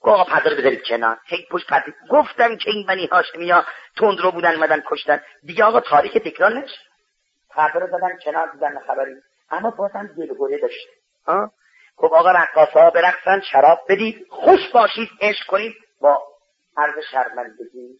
گفت 0.00 0.14
آقا 0.14 0.24
پرده 0.24 0.50
رو 0.50 0.56
بذارید 0.56 0.82
کنار. 0.82 1.18
هی 1.26 1.46
پشت 1.50 1.66
پرده. 1.66 1.94
گفتم 2.10 2.56
که 2.56 2.70
این 2.70 2.86
بنی 2.86 3.06
هاشمی 3.06 3.50
ها 3.50 3.64
تند 3.96 4.20
رو 4.20 4.30
بودن 4.30 4.56
مدن 4.56 4.82
کشتن. 4.86 5.20
دیگه 5.42 5.64
آقا 5.64 5.80
تاریخ 5.80 6.12
تکرار 6.12 6.52
نشه 6.58 6.78
پرده 7.50 7.78
رو 7.78 7.86
زدن 7.86 8.18
کنار 8.24 8.50
دیدن 8.52 8.78
خبری. 8.86 9.14
اما 9.50 9.70
بازم 9.70 10.06
دلگوره 10.18 10.58
داشته 10.58 10.90
خب 11.96 12.14
آقا 12.14 12.32
ها 12.74 12.90
برقصن 12.90 13.40
شراب 13.40 13.78
بدید. 13.88 14.26
خوش 14.30 14.68
باشید 14.74 15.08
عشق 15.20 15.46
کنید. 15.46 15.74
با 16.00 16.22
عرض 16.76 17.04
شرمندگی 17.10 17.98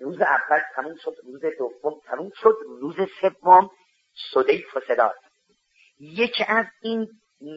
روز 0.00 0.20
اول 0.20 0.60
تموم 0.74 0.96
شد 1.04 1.14
روز 1.24 1.40
دوم 1.58 2.00
تموم 2.06 2.30
شد 2.34 2.56
روز 2.80 2.96
سوم 3.20 3.70
صدیف 4.34 4.76
و 4.76 4.80
صداد. 4.80 5.14
یکی 6.00 6.44
از 6.48 6.66
این 6.82 7.08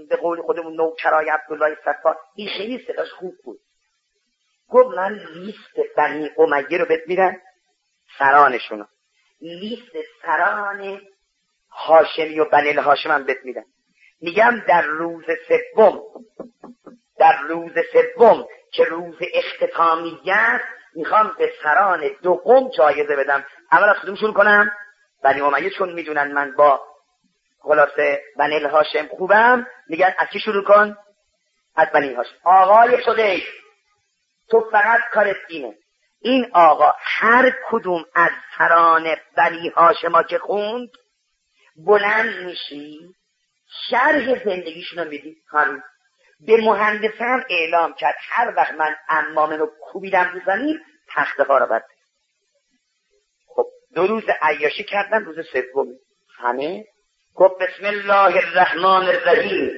به 0.10 0.16
قول 0.16 0.42
خودمون 0.42 0.76
نوکرای 0.76 1.30
عبدالله 1.30 1.78
صفا 1.86 2.16
این 2.36 2.50
خیلی 2.50 2.86
صداش 2.88 3.12
خوب 3.12 3.34
بود. 3.44 3.60
گفت 4.70 4.98
من 4.98 5.20
لیست 5.34 5.96
بنی 5.98 6.30
امیه 6.38 6.78
رو 6.78 6.86
بهت 6.86 7.08
میدن 7.08 7.42
سرانشون 8.20 8.88
لیست 9.42 9.92
سران 10.22 11.02
هاشمی 11.72 12.40
و 12.40 12.46
بنی 12.46 12.72
هاشم 12.72 13.12
هم 13.12 13.24
بهت 13.24 13.46
میدن 13.46 13.64
میگم 14.22 14.64
در 14.68 14.82
روز 14.82 15.26
سوم 15.48 16.02
در 17.20 17.42
روز 17.42 17.72
سوم 17.94 18.48
که 18.72 18.84
روز 18.84 19.16
اختتامیه 19.34 20.34
است 20.36 20.66
می‌خوام 20.96 21.36
به 21.38 21.52
سران 21.64 22.10
دوم 22.24 22.70
جایزه 22.70 23.16
بدم. 23.16 23.46
اول 23.72 23.90
از 23.90 23.96
کدوم 24.04 24.16
شروع 24.16 24.34
کنم. 24.34 24.72
بنی 25.24 25.42
امیه 25.42 25.70
چون 25.70 25.94
می‌دونن 25.94 26.32
من 26.32 26.52
با 26.52 26.82
خلاصه 27.66 28.24
بنی 28.38 28.60
هاشم 28.60 29.08
خوبم. 29.08 29.68
میگن 29.88 30.14
از 30.18 30.28
کی 30.28 30.40
شروع 30.40 30.64
کن؟ 30.64 30.98
از 31.76 31.88
بنی 31.94 32.14
هاشم. 32.14 32.36
آقای 32.44 33.04
شده 33.04 33.42
تو 34.50 34.70
فقط 34.72 35.02
کارت 35.14 35.36
اینه. 35.50 35.76
این 36.22 36.52
آقا 36.54 36.94
هر 37.00 37.54
کدوم 37.70 38.06
از 38.16 38.32
سران 38.58 39.16
بنی 39.38 39.70
هاشما 39.70 40.24
که 40.24 40.38
خوند 40.38 40.90
بلند 41.86 42.46
میشی 42.46 43.00
شرح 43.90 44.44
زندگیشون 44.46 45.00
رو 45.00 45.10
میدی. 45.10 45.36
همین 45.52 45.82
به 46.48 46.58
مهندسم 46.58 47.46
اعلام 47.50 47.94
کرد 47.94 48.16
هر 48.30 48.54
وقت 48.58 48.74
من 48.74 48.96
امامه 49.10 49.58
رو 49.58 49.72
کوبیدم 49.82 50.32
رو 50.34 50.40
زمین 50.46 50.80
تخته 51.10 51.44
ها 51.44 51.58
رو 51.58 51.80
خب 53.56 53.66
دو 53.96 54.08
روز 54.08 54.24
عیاشی 54.42 54.84
کردن 54.84 55.26
روز 55.26 55.36
سوم. 55.52 55.88
همه 56.38 56.86
گفت 57.36 57.56
بسم 57.62 57.86
الله 57.86 58.38
الرحمن 58.38 59.08
الرحیم. 59.08 59.72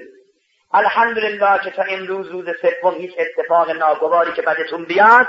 الحمدلله 0.74 1.60
که 1.64 1.72
تا 1.72 1.84
امروز 1.84 2.28
روز 2.28 2.46
سوم 2.62 2.94
هیچ 2.94 3.12
اتفاق 3.18 3.70
ناگواری 3.70 4.34
که 4.34 4.42
بدتون 4.42 4.86
بیاد 4.86 5.28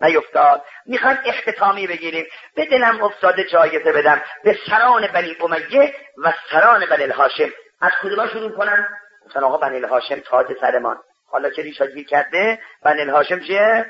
نیفتاد. 0.00 0.62
می‌خوان 0.86 1.18
اختتامی 1.24 1.86
بگیریم. 1.86 2.26
به 2.56 2.66
دلم 2.66 3.02
افتاده 3.02 3.44
جایزه 3.44 3.92
بدم 3.92 4.22
به 4.44 4.58
سران 4.66 5.06
بنی 5.06 5.36
امیه 5.40 5.94
و 6.24 6.32
سران 6.50 6.86
بنی 6.86 7.02
الهاشم. 7.02 7.50
از 7.80 7.92
کدوم 8.02 8.28
شروع 8.28 8.56
کنم؟ 8.56 8.88
گفتن 9.26 9.44
آقا 9.44 9.56
بنی 9.56 9.76
الهاشم 9.76 10.20
تاج 10.20 10.46
سرمان 10.60 10.96
حالا 11.30 11.50
که 11.50 11.62
ریشا 11.62 11.86
گیر 11.86 12.06
کرده؟ 12.06 12.58
بنی 12.84 13.00
الهاشم 13.00 13.40
چیه؟ 13.40 13.86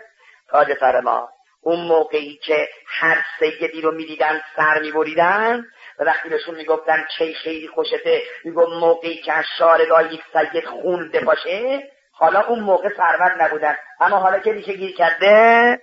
تاج 0.51 0.79
سرمان 0.81 1.29
اون 1.63 1.81
موقعی 1.81 2.37
که 2.37 2.69
هر 2.87 3.25
سیدی 3.39 3.81
رو 3.81 3.93
می‌دیدن 3.93 4.41
سر 4.57 4.81
میبریدن 4.81 5.67
و 5.99 6.05
وقتی 6.05 6.29
بهشون 6.29 6.55
می‌گفتن 6.55 7.07
چه 7.19 7.33
خیلی 7.33 7.69
خوشته 7.69 8.23
می‌گفت 8.45 8.69
موقعی 8.69 9.23
که 9.23 9.33
از 9.33 9.45
شارگاه 9.59 10.15
یک 10.15 10.23
سید 10.33 10.65
خونده 10.65 11.21
باشه 11.21 11.83
حالا 12.13 12.41
اون 12.41 12.61
موقع 12.61 12.89
سرور 12.97 13.45
نبودن. 13.45 13.77
اما 14.01 14.17
حالا 14.17 14.39
که 14.39 14.53
ریشه 14.53 14.73
گیر 14.73 14.97
کرده؟ 14.97 15.79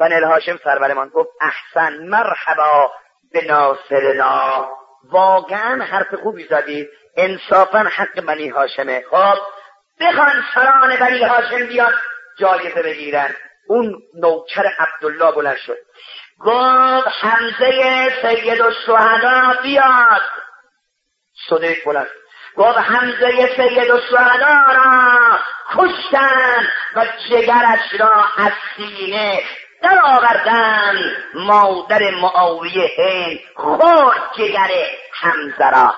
و 0.00 0.26
هاشم 0.26 0.58
سرورمان 0.64 1.08
گفت 1.08 1.30
احسن 1.40 2.04
مرحبا 2.04 2.92
به 3.32 3.44
ناصرنا. 3.44 4.70
واقعا 5.10 5.84
حرف 5.84 6.14
خوبی 6.14 6.44
زدید. 6.44 6.88
انصافا 7.16 7.78
حق 7.78 8.20
بنی 8.20 8.48
هاشمه. 8.48 9.04
خب 9.10 9.38
بخوان 10.00 10.44
سران 10.54 10.96
بنی 10.96 11.22
هاشم 11.22 11.66
بیاد 11.66 11.94
جایزه 12.38 12.82
بگیرن. 12.82 13.34
اون 13.68 14.02
نوکر 14.14 14.64
عبدالله 14.78 15.32
بلند 15.32 15.56
شد. 15.56 15.78
گفت 16.40 17.08
حمزه 17.20 18.12
سید 18.22 18.60
و 18.60 18.70
شهدا 18.86 19.62
بیاد. 19.62 20.22
صدیق 21.48 21.84
بلند 21.86 22.08
گفت 22.56 22.78
حمزه 22.78 23.56
سید 23.56 23.90
و 23.90 24.00
شهدا 24.10 24.72
را 24.72 25.38
کشتن 25.74 26.66
و 26.96 27.06
جگرش 27.30 28.00
را 28.00 28.24
از 28.36 28.52
سینه 28.76 29.42
در 29.82 30.00
آوردن. 30.04 30.94
مادر 31.34 32.10
معاویه 32.10 32.90
هند 32.98 33.38
خورد 33.56 34.32
جگر 34.36 34.70
حمزه 35.20 35.70
را. 35.70 35.94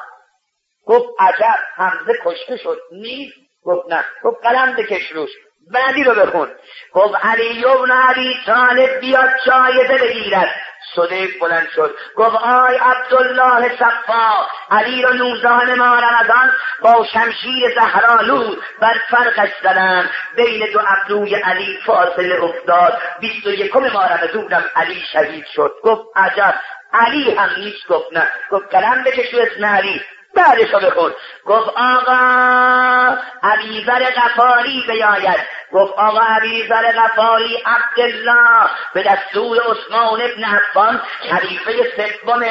گفت 0.87 1.09
عجب 1.21 1.59
حمزه 1.77 2.13
کشته 2.25 2.57
شد. 2.57 2.79
نیست؟ 2.93 3.37
گفت 3.63 3.93
نه. 3.93 4.05
گفت 4.23 4.43
قلم 4.43 4.77
بکش 4.77 5.13
روش. 5.13 5.31
بعدی 5.73 6.05
رو 6.05 6.15
بخون. 6.15 6.49
گفت 6.93 7.15
علی 7.25 7.65
ابن 7.65 7.91
علی 7.91 8.37
طالب 8.47 9.01
بیاد 9.01 9.31
جایزه 9.47 9.99
بگیرد 9.99 10.49
صدیق 10.97 11.41
بلند 11.41 11.69
شد. 11.75 11.95
گفت 12.17 12.37
آی 12.37 12.77
عبدالله 12.77 13.77
صفا 13.77 14.47
علی 14.71 15.03
رو 15.03 15.13
نوزان 15.13 15.75
ما 15.75 15.99
رمضان 15.99 16.53
با 16.81 17.07
شمشیر 17.13 17.75
زهرالود 17.75 18.63
بر 18.81 18.95
فرقش 19.11 19.51
زدن 19.63 20.11
بین 20.37 20.73
دو 20.73 20.81
ابروی 20.87 21.35
علی 21.35 21.79
فاصله 21.87 22.45
افتاد. 22.45 22.99
بیست 23.21 23.47
و 23.47 23.51
یکم 23.51 23.81
ما 23.93 24.05
رمضانم 24.05 24.65
علی 24.77 25.03
شهید 25.13 25.47
شد. 25.47 25.75
گفت 25.83 26.03
عجب. 26.17 26.55
علی 26.93 27.35
هم 27.35 27.51
نیست 27.59 27.89
گفت 27.89 28.13
نه. 28.13 28.29
گفت 28.51 28.71
کلم 28.71 29.05
بکش 29.05 29.35
اسم 29.35 29.65
علی. 29.65 30.03
بعدش 30.37 30.71
رو 30.71 30.79
بخون. 30.79 31.13
گفت 31.47 31.69
آقا 31.77 33.17
عبیزر 33.43 34.05
غفاری 34.17 34.85
بیاید. 34.87 35.41
گفت 35.73 35.93
آقا 35.99 36.21
عبیزر 36.21 36.93
غفاری 36.93 37.63
عبدالله 37.67 38.69
به 38.95 39.03
دستور 39.03 39.59
عثمان 39.59 40.21
ابن 40.23 40.45
عفان 40.45 41.03
خلیفه 41.31 41.73
سوم 41.97 42.43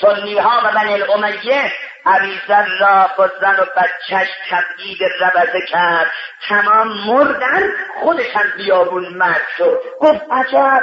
سنی 0.00 0.38
ها 0.38 0.60
و 0.64 0.72
بن 0.72 0.88
الامیه 0.88 1.72
عبیزر 2.06 2.64
را 2.80 3.10
با 3.18 3.24
و 3.24 3.66
بچهش 3.76 4.28
تبعید 4.50 4.98
ربزه 5.20 5.60
کرد. 5.66 6.12
تمام 6.48 6.88
مردن 6.88 7.72
خودش 8.00 8.36
هم 8.36 8.52
بیابون 8.56 9.08
مرد 9.08 9.46
شد. 9.58 9.80
گفت 10.00 10.22
عجب 10.30 10.82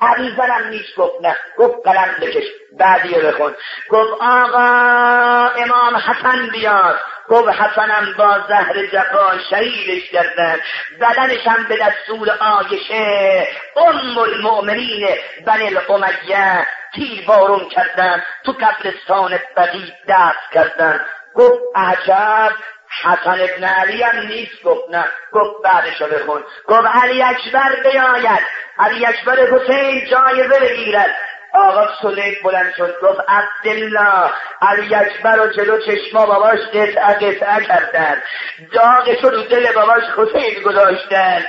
عبیزرم 0.00 0.68
نیست. 0.70 0.96
گفت 0.96 1.22
نه. 1.22 1.36
گفت 1.58 1.74
قلم 1.84 2.14
بکش 2.20 2.44
بعدی 2.78 3.14
بخون. 3.14 3.54
گفت 3.90 4.22
آقا 4.22 4.60
امام 5.56 5.96
حسن 5.96 6.50
بیاد. 6.52 7.00
گفت 7.28 7.48
حسنم 7.48 8.14
با 8.18 8.38
زهر 8.48 8.86
جفا 8.86 9.38
شهیدش 9.50 10.10
کردن. 10.10 10.56
بدنش 11.00 11.46
هم 11.46 11.66
به 11.68 11.76
دستور 11.76 12.30
آیشه. 12.40 13.48
ام 13.76 14.18
المؤمنین 14.18 15.08
بن 15.46 15.62
الامیه. 15.62 16.66
تیر 16.94 17.26
بارون 17.26 17.68
کردن 17.68 18.22
تو 18.44 18.52
قبرستان 18.52 19.38
بدی 19.56 19.92
دست 20.08 20.52
کردن. 20.52 21.00
گفت 21.34 21.60
عجب 21.74 22.52
حسن 23.02 23.38
ابن 23.40 23.64
علی 23.64 24.02
هم 24.02 24.26
نیست 24.26 24.62
گفت 24.64 24.90
نه. 24.90 25.04
گفت 25.32 25.62
بعدشو 25.64 26.06
بخون. 26.06 26.42
گفت 26.66 26.86
علی 27.02 27.22
اکبر 27.22 27.82
بیاید. 27.82 28.40
علی 28.78 29.06
اکبر 29.06 29.38
حسین 29.40 30.06
جایزه 30.10 30.60
بگیرد 30.60 31.16
آقا 31.54 31.88
سلیک 32.02 32.42
بلند 32.42 32.74
شد. 32.76 32.96
گفت 33.02 33.20
عبدالله 33.28 34.30
علی 34.62 34.94
اکبر 34.94 35.40
و 35.40 35.46
جلو 35.46 35.78
چشما 35.78 36.26
باباش 36.26 36.58
قطعه 36.60 37.14
قطعه 37.14 37.64
کردن. 37.66 38.22
داغش 38.72 39.24
رو 39.24 39.42
دل 39.42 39.72
باباش 39.72 40.02
حسین 40.16 40.62
گذاشتن. 40.62 41.44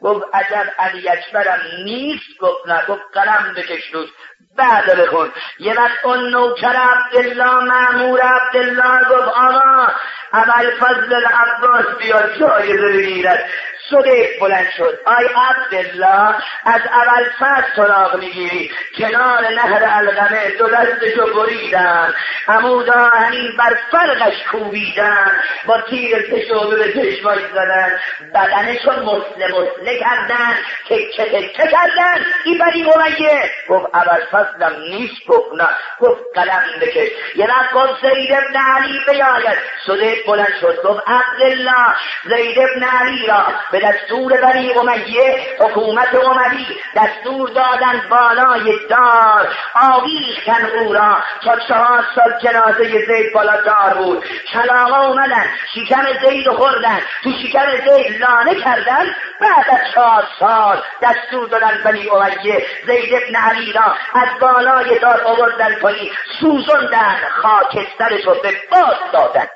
گفت 0.00 0.24
عجب 0.34 0.66
علی 0.78 1.08
اکبرم 1.08 1.60
نیست. 1.84 2.38
گفت 2.40 2.68
نه 2.68 2.82
گفت 2.88 3.02
قلم 3.12 3.54
بکش 3.56 3.94
روش 3.94 4.08
بعد 4.56 4.98
بخون. 4.98 5.32
یه 5.58 5.74
وقت 5.74 6.04
اون 6.04 6.30
نوکر 6.30 6.76
عبدالله 6.76 7.64
معمور 7.64 8.20
عبدالله 8.20 9.00
گفت 9.10 9.28
آقا 9.28 9.88
اول 10.32 10.70
فضل 10.80 11.14
العباس 11.14 11.96
بیاد 11.98 12.38
جایزه 12.38 12.92
بگیرد 12.92 13.50
صدیق 13.90 14.40
بلند 14.40 14.70
شد. 14.76 14.98
آی 15.04 15.28
عبدالله 15.36 16.34
از 16.64 16.80
اول 16.90 17.24
فصل 17.38 17.76
سراغ 17.76 18.16
می‌گیری. 18.16 18.70
کنار 18.98 19.48
نهر 19.48 19.82
الغمه 19.84 20.50
دو 20.58 20.68
دستشو 20.68 21.34
بریدن. 21.34 22.14
عمود 22.48 22.90
آهنین 22.90 23.56
بر 23.58 23.78
فرقش 23.90 24.42
کوبیدن. 24.50 25.42
با 25.66 25.80
تیر 25.80 26.22
تشوبه 26.22 26.76
به 26.76 26.92
چشماش 26.92 27.38
زدن. 27.38 28.00
بدنشو 28.34 28.90
مسله 28.90 29.48
مسله 29.48 29.98
کردن. 30.00 30.54
تکه 30.88 31.24
تکه 31.24 31.68
کردن. 31.68 32.24
این 32.44 32.58
بری 32.58 32.82
امیه 32.82 33.50
گفت 33.68 33.94
اول 33.94 34.24
فصلم 34.24 34.80
نیست 34.80 35.26
گفت 35.28 35.54
نه. 35.54 35.68
گفت 36.00 36.20
قلم 36.34 36.64
بکش. 36.80 37.08
یه 37.36 37.46
وقت 37.46 37.72
گفت 37.72 38.00
زید 38.02 38.32
ابن 38.32 38.60
علی 38.76 38.98
بیاید. 39.08 39.58
صدیق 39.86 40.26
بلند 40.26 40.54
شد. 40.60 40.82
گفت 40.82 41.02
عبدالله 41.06 41.94
زید 42.24 42.58
ابن 42.58 42.84
علی 42.84 43.26
را 43.26 43.44
به 43.74 43.80
دستور 43.80 44.40
بنی 44.40 44.72
امیه 44.72 45.56
حکومت 45.58 46.14
اموی 46.14 46.66
دستور 46.96 47.48
دادن 47.48 48.02
بالای 48.10 48.78
دار. 48.90 49.48
آویختن 49.74 50.66
او 50.78 50.92
را 50.92 51.16
تا 51.44 51.56
چهار 51.68 52.04
سال 52.14 52.38
جنازه 52.42 53.06
زید 53.06 53.32
بالا 53.34 53.56
دار 53.60 53.94
بود. 53.94 54.24
کلاغا 54.52 55.06
اومدن 55.06 55.46
شکم 55.74 56.04
زید 56.22 56.48
خوردن. 56.48 57.00
تو 57.24 57.30
شکم 57.32 57.66
زید 57.70 58.20
لانه 58.20 58.54
کردن. 58.54 59.06
بعد 59.40 59.66
از 59.70 59.92
چهار 59.94 60.24
سال 60.38 60.82
دستور 61.02 61.48
دادن 61.48 61.80
بنی 61.84 62.10
امیه 62.10 62.66
زید 62.86 63.14
ابن 63.14 63.36
علی 63.36 63.72
را 63.72 63.94
از 64.14 64.28
بالای 64.40 64.98
دار 64.98 65.22
آوردن 65.22 65.74
پایین. 65.82 66.12
سوزندن 66.40 67.16
خاکسترش 67.42 68.24
رو 68.24 68.34
به 68.42 68.52
باز 68.70 69.12
دادن. 69.12 69.46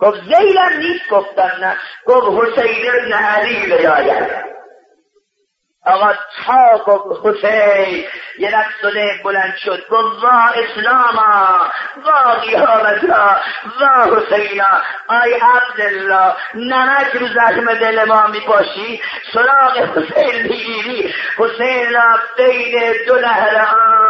گفت 0.00 0.20
زیلم 0.24 0.78
نیست 0.78 1.10
گفتن 1.10 1.50
نه. 1.60 1.76
گفت 2.06 2.58
حسین 2.58 2.90
ابن 2.90 3.12
علی 3.12 3.66
بیاید 3.66 4.50
آقا 5.86 6.12
تا 6.46 6.78
گفت 6.86 7.26
حسین 7.26 8.04
یه 8.38 8.50
دست 8.50 8.94
بلند 9.24 9.56
شد. 9.56 9.88
گفت 9.90 10.22
وا 10.22 10.50
اسلاما 10.54 11.70
وا 12.04 12.34
قیامتا 12.34 13.36
وا 13.80 14.16
حسینا. 14.16 14.82
آی 15.08 15.34
عبدالله 15.34 16.34
نمک 16.54 17.16
رو 17.20 17.26
زخم 17.28 17.74
دل 17.74 18.04
ما 18.04 18.26
می 18.26 18.40
باشی 18.40 19.02
سراغ 19.32 19.78
حسین 19.78 20.42
می‌گیری؟ 20.42 21.14
حسین 21.38 21.92
را 21.94 22.18
بین 22.36 22.92
دو 23.06 23.14
نهر 23.14 23.56
آب 23.56 24.09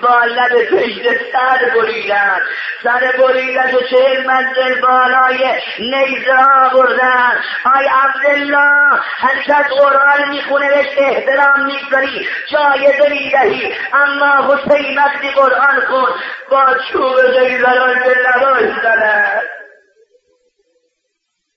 با 0.00 0.24
لب 0.24 0.64
پشت 0.70 1.02
سر 1.32 1.70
بریدن. 1.74 2.40
سر 2.82 3.12
بریدن 3.18 3.74
و 3.74 3.80
چهل 3.80 4.26
منزل 4.26 4.80
بالای 4.80 5.60
نیزه 5.78 6.34
ها 6.34 6.68
بردن 6.68 7.32
آی 7.76 7.86
عبدالله 7.86 9.00
هرکس 9.18 9.68
قرآن 9.70 10.28
می‌خونه 10.30 10.68
بهش 10.68 10.98
احترام 10.98 11.66
می‌گذاری 11.66 12.28
جایزه 12.50 13.08
می‌دهی 13.10 13.74
اما 13.92 14.54
حسین 14.54 14.98
وقتی 14.98 15.30
قرآن 15.30 15.80
خون 15.88 16.08
با 16.50 16.66
چوب 16.92 17.16
زیزران 17.38 17.94
به 17.94 18.14
لباش 18.28 18.82
زند 18.82 19.42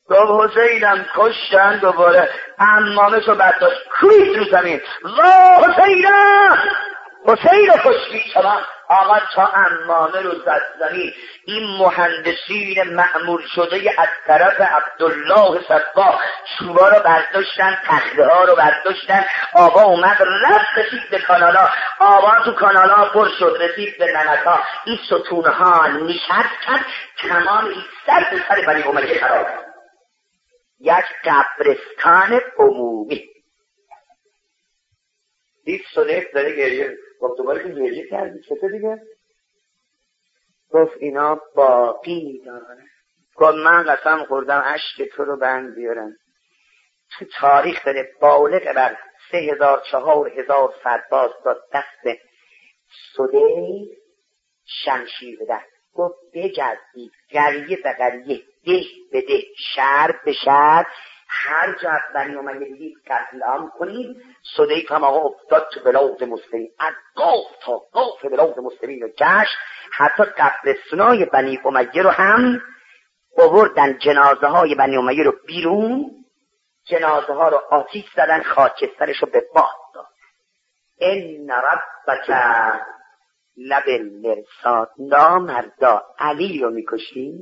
گفت 0.10 0.58
حسینم 0.58 1.06
کشتن 1.16 1.78
دوباره. 1.80 2.30
امامش 2.60 3.28
رو 3.28 3.36
برداشت. 3.36 3.82
کویت 4.00 4.38
رو 4.38 4.44
زمین. 4.44 4.82
وا 5.04 5.66
حسینم! 5.68 6.58
حسین 7.26 7.68
رو 7.68 7.74
کشتی 7.84 8.24
شما 8.34 8.62
آقا 8.90 9.20
تا 9.34 9.48
امامه 9.48 10.22
رو 10.22 10.32
زد. 10.32 10.62
زمین 10.80 11.14
این 11.46 11.78
مهندسین 11.78 12.84
معمول 12.84 13.42
شده 13.56 13.94
از 13.98 14.08
طرف 14.28 14.62
عبدالله 14.62 15.62
صبا 15.68 16.20
چوبا 16.60 16.90
رو 16.90 17.00
برداشتن 17.04 17.78
تخته 17.86 18.26
ها 18.26 18.44
رو 18.44 18.56
برداشتن. 18.56 19.26
آقا 19.54 19.82
اومد 19.84 20.18
رفت 20.22 20.78
رسید 20.78 21.10
به 21.12 21.20
کانالا. 21.20 21.70
آقا 22.00 22.44
تو 22.46 22.52
کانالا 22.52 23.10
پر 23.14 23.30
شد 23.40 23.58
رسید 23.60 23.98
به 23.98 24.08
نمک 24.08 24.40
ها 24.40 24.60
این 24.86 25.00
ستون 25.06 25.46
ها 25.46 25.88
نشست 25.88 26.62
کرد 26.66 26.86
تمام 27.18 27.66
این 27.66 27.84
سر 28.06 28.28
به 28.32 28.42
سر 28.50 28.62
بنی 28.68 28.82
عمر 28.82 29.06
خراب 29.20 29.48
یک 30.80 31.06
قبرستان 31.26 32.42
عمومی. 32.58 33.24
دید 35.66 35.82
سنف 35.96 36.24
داره 36.34 36.56
گریه 36.56 36.98
گفت 37.22 37.38
دوباره 37.38 37.64
که 37.64 37.70
گریه 37.70 38.08
کردی. 38.10 38.40
چطور 38.42 38.72
دیگه؟ 38.72 39.02
گفت 40.70 40.98
اینا 41.00 41.42
باقی 41.56 42.42
داره 42.46 42.84
گفت 43.36 43.56
من 43.56 43.84
قسم 43.84 44.26
خوردم 44.26 44.60
عشق 44.60 45.06
تو 45.16 45.24
رو 45.24 45.38
بند 45.38 45.76
بیارم. 45.76 46.12
تو 47.12 47.26
تاریخ 47.40 47.86
داره 47.86 48.10
بالغ 48.22 48.74
بر 48.76 48.98
سه 49.32 49.38
هزار 49.38 49.84
چهار 49.92 50.40
هزار 50.40 50.74
سرباز 50.84 51.32
داد 51.46 51.64
دست 51.74 52.20
سده 53.18 53.40
شمشیر 54.66 55.40
بده 55.40 55.62
گفت 55.94 56.16
بگردید 56.34 57.12
گریه 57.30 57.78
به 57.84 57.96
گریه 58.00 58.44
ده 58.66 58.84
به 59.12 59.22
ده 59.22 59.44
شهر 59.76 60.20
به 60.26 60.34
شهر 60.34 60.86
هر 61.30 61.76
جا 61.82 61.92
بنی 62.16 62.36
اومده 62.36 62.66
دیدید 62.66 62.98
قتل 63.08 63.44
عام 63.44 63.72
کنید 63.80 64.18
صدیق 64.58 64.92
هم 64.92 65.04
آقا 65.04 65.30
افتاد 65.30 65.68
تو 65.74 65.80
بلاد 65.80 66.24
مسلمین. 66.24 66.72
از 66.80 66.94
گاف 67.16 67.46
تا 67.62 67.82
گاف 67.94 68.26
بلاد 68.26 68.60
مسلمین 68.60 69.02
رو 69.02 69.08
گشت 69.08 69.58
حتی 69.92 70.24
قبرستونای 70.24 71.26
بنی 71.26 71.60
امیه 71.66 72.02
رو 72.02 72.10
هم 72.10 72.62
بوردن 73.38 73.98
جنازه 73.98 74.48
های 74.48 74.76
بنی 74.76 74.98
امیه 74.98 75.24
رو 75.24 75.34
بیرون. 75.48 76.12
جنازه 76.86 77.34
ها 77.34 77.50
رو 77.50 77.62
آتیش 77.70 78.06
زدن 78.16 78.44
خاکسترش 78.44 79.18
رو 79.18 79.30
به 79.32 79.44
باد 79.56 79.94
داد. 79.94 80.08
ان 81.00 81.50
ربک 81.50 82.30
لب 83.58 83.90
مرساد 84.24 84.90
نامردا 85.00 86.04
علی 86.20 86.60
رو 86.60 86.70
می‌کشی. 86.70 87.34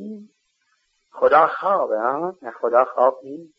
خدا 1.12 1.48
خوابه 1.48 1.98
ها؟ 1.98 2.36
نه 2.42 2.52
خدا 2.52 2.86
خواب 2.86 3.20
نیست. 3.24 3.55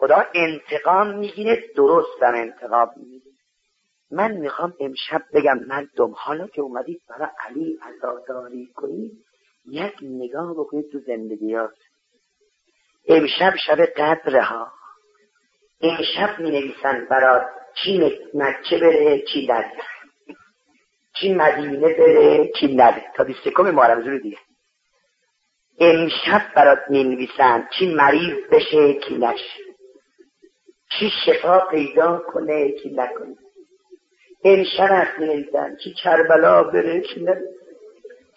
خدا 0.00 0.24
انتقام 0.34 1.18
می‌گیره 1.18 1.62
درست 1.76 2.20
در 2.20 2.34
انتقام 2.34 2.90
می‌گیره. 2.96 3.32
من 4.10 4.32
می‌خوام 4.32 4.74
امشب 4.80 5.22
بگم 5.34 5.58
مردم 5.66 6.12
حالا 6.16 6.46
که 6.46 6.60
اومدید 6.60 7.00
برای 7.08 7.28
علی 7.38 7.78
عزاداری 7.82 8.66
کنید 8.74 9.12
یک 9.70 9.94
نگاه 10.02 10.54
بکنید 10.54 10.92
تو 10.92 10.98
زندگیات. 10.98 11.74
امشب 13.08 13.54
شب 13.66 13.84
قدره 13.84 14.42
ها 14.42 14.72
امشب 15.80 16.38
می 16.38 16.50
نویسن 16.50 17.06
چی 17.74 17.98
مکه 18.34 18.78
بره 18.78 19.22
چی 19.32 19.46
نده 19.46 19.82
چی 21.20 21.34
مدینه 21.34 21.94
بره 21.94 22.52
چی 22.60 22.74
نده 22.76 23.04
تا 23.16 23.24
بیست 23.24 23.48
کم 23.48 23.70
محرم 23.70 24.18
دیگه. 24.18 24.38
امشب 25.78 26.42
برات 26.56 26.78
می 26.88 27.04
نویسن 27.04 27.68
چی 27.78 27.94
مریض 27.94 28.36
بشه 28.52 28.94
کی 28.94 29.18
نشه. 29.18 29.71
چی 30.98 31.10
شفا 31.26 31.60
پیدا 31.70 32.18
کنه 32.18 32.72
چی 32.82 32.90
نکنه. 32.90 33.36
این 34.44 34.64
شرف 34.76 35.18
میدن 35.18 35.76
چی 35.76 35.94
کربلا 35.94 36.62
بره 36.62 37.00
چی 37.00 37.20
نبینه 37.20 37.48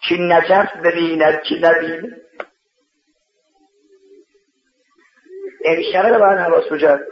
چی 0.08 0.16
نجف 0.20 0.76
ببیند 0.84 1.42
چی 1.42 1.60
نبینه 1.60 2.20
امشبه 5.64 6.08
رو 6.08 6.18
باید 6.18 6.38
حواس 6.38 6.72
بجرد 6.72 7.06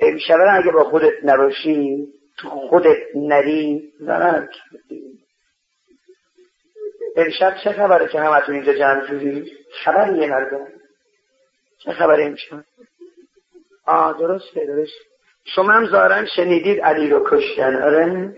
امشبه 0.00 0.36
رو 0.36 0.58
اگه 0.58 0.70
با 0.72 0.84
خودت 0.84 1.12
نباشی 1.24 2.06
تو 2.38 2.48
خودت 2.48 2.98
نری 3.14 3.92
زنن 4.00 4.48
امشب 7.16 7.56
چه 7.64 7.72
خبره 7.72 8.08
که 8.08 8.20
همتون 8.20 8.54
اینجا 8.54 8.74
جمع 8.74 9.06
شدی 9.06 9.52
خبر 9.84 10.16
یه 10.16 10.26
مردم. 10.26 10.66
چه 11.78 11.92
خبره 11.92 12.24
امشب 12.24 12.64
آه 13.88 14.18
درسته 14.18 14.66
درست 14.66 14.92
شما 15.44 15.72
هم 15.72 15.86
ظاهرا 15.86 16.26
شنیدید 16.26 16.80
علی 16.80 17.10
رو 17.10 17.26
کشتن 17.30 17.82
آره؟ 17.82 18.34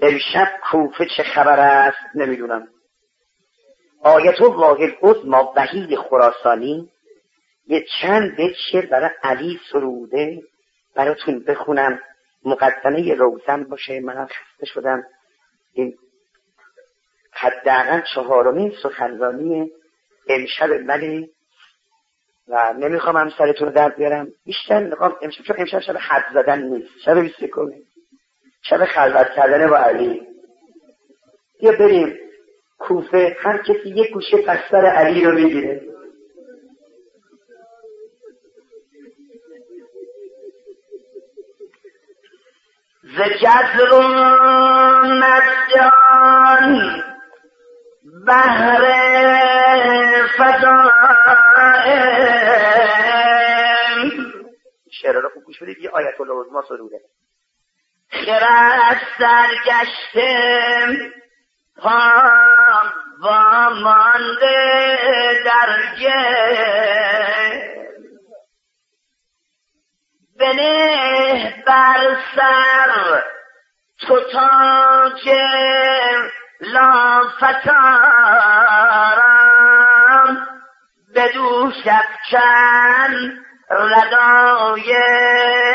امشب 0.00 0.48
کوفه 0.70 1.06
چه 1.16 1.22
خبر 1.22 1.60
است؟ 1.60 1.98
نمی‌دونم. 2.14 2.68
آیت 4.02 4.40
و 4.40 4.44
واحد 4.44 4.90
ما 5.24 5.52
وحید 5.56 5.94
خراسانی 5.94 6.90
یه 7.66 7.84
چند 8.00 8.36
بیت 8.36 8.54
شعر 8.72 8.86
برای 8.86 9.10
علی 9.22 9.60
سروده 9.72 10.42
براتون 10.96 11.44
بخونم. 11.44 12.00
مقدمه 12.44 13.14
روزن 13.14 13.64
باشه 13.64 14.00
منم 14.00 14.26
خسته 14.26 14.66
شدم. 14.66 15.04
این 15.72 15.94
حداقل 17.32 18.00
چهارمین 18.14 18.72
سخنرانی 18.82 19.70
امشب 20.28 20.68
ولی 20.88 21.30
و 22.48 22.74
نمی‌خوام 22.78 23.16
هم 23.16 23.30
سرتون 23.38 23.68
رو 23.68 23.74
درد 23.74 23.96
بیارم. 23.96 24.28
بیشتر 24.44 24.82
می‌خوام 24.84 25.16
امشب 25.22 25.44
چون 25.44 25.56
امشب 25.58 25.80
شب 25.80 25.96
حد 25.96 26.24
زدن 26.34 26.62
نیست. 26.62 26.90
شب 27.04 27.18
بیست 27.18 27.36
شب 28.62 28.84
خلوت 28.84 29.30
کردن 29.36 29.70
با 29.70 29.76
علی. 29.76 30.22
یا 31.60 31.72
بریم. 31.72 32.18
کوفه. 32.78 33.36
هر 33.40 33.58
کسی 33.58 33.88
یک 33.88 34.12
گوشه 34.12 34.36
پستر 34.36 34.86
علی 34.86 35.24
رو 35.24 35.36
بگیره 35.36 35.80
ز 43.02 43.20
جزر 43.20 44.00
مجان 45.04 46.72
بهر 48.26 48.82
فضائم 48.82 49.11
شعر 55.02 55.12
رو 55.12 55.28
خوب 55.34 55.44
گوش 55.44 55.62
بدید 55.62 55.78
یه 55.78 55.90
آیت 55.90 56.20
الله 56.20 56.52
ما 56.52 56.62
سروده. 56.68 57.00
خرد 58.10 59.00
سرگشته 59.18 60.42
پام 61.76 62.92
و 63.22 63.30
مانده 63.70 65.42
در 65.44 65.82
بنه 70.38 71.64
بر 71.66 72.16
سر 72.36 73.22
تو 74.00 74.20
تاج 74.20 75.28
لافتارم. 76.60 77.52
بدو 81.14 81.72
شفچن 81.84 83.12
ردای 83.70 84.92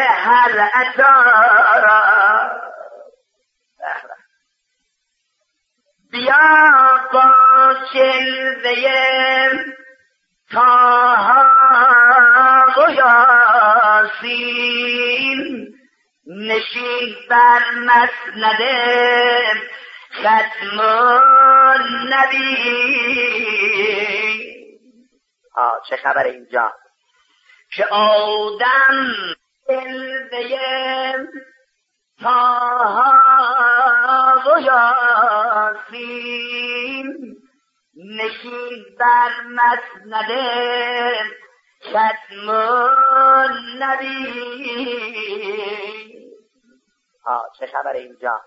هر 0.07 0.69
اتارم 0.75 2.61
بیا 6.11 6.99
با 7.13 7.29
جلوه 7.93 8.77
تاها 10.51 11.45
و 12.77 12.91
یاسین 14.11 14.87
نشین 16.27 17.15
بر 17.29 17.61
مسند 17.75 18.61
ختم 20.13 20.79
نبی 22.09 22.47
آه 25.57 25.81
چه 25.89 25.97
خبر 25.97 26.23
اینجا؟ 26.23 26.73
که 27.75 27.85
آدم 27.91 29.13
جلوه 29.69 31.27
تاها 32.21 33.13
و 34.45 34.59
یاسین 35.91 36.27
نشین 37.95 38.85
بر 38.99 39.31
مسند 39.49 40.31
ختم 41.83 42.51
نبی. 43.79 44.27
آه 47.25 47.45
چه 47.59 47.67
خبر 47.67 47.93
اینجا؟ 47.93 48.41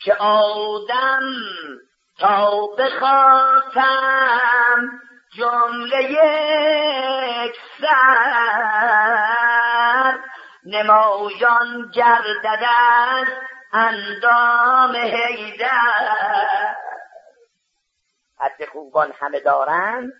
که 0.00 0.14
آدم 0.14 1.22
تا 2.18 2.66
بخواتم 2.78 3.86
جمله 5.36 6.02
یک 7.46 7.56
سر. 7.80 9.36
نمایان 10.66 11.90
گردد 11.94 12.64
اندام 13.72 14.96
حیدر. 14.96 16.76
حد 18.38 18.64
خوبان 18.72 19.12
همه 19.20 19.40
دارن؟ 19.40 20.12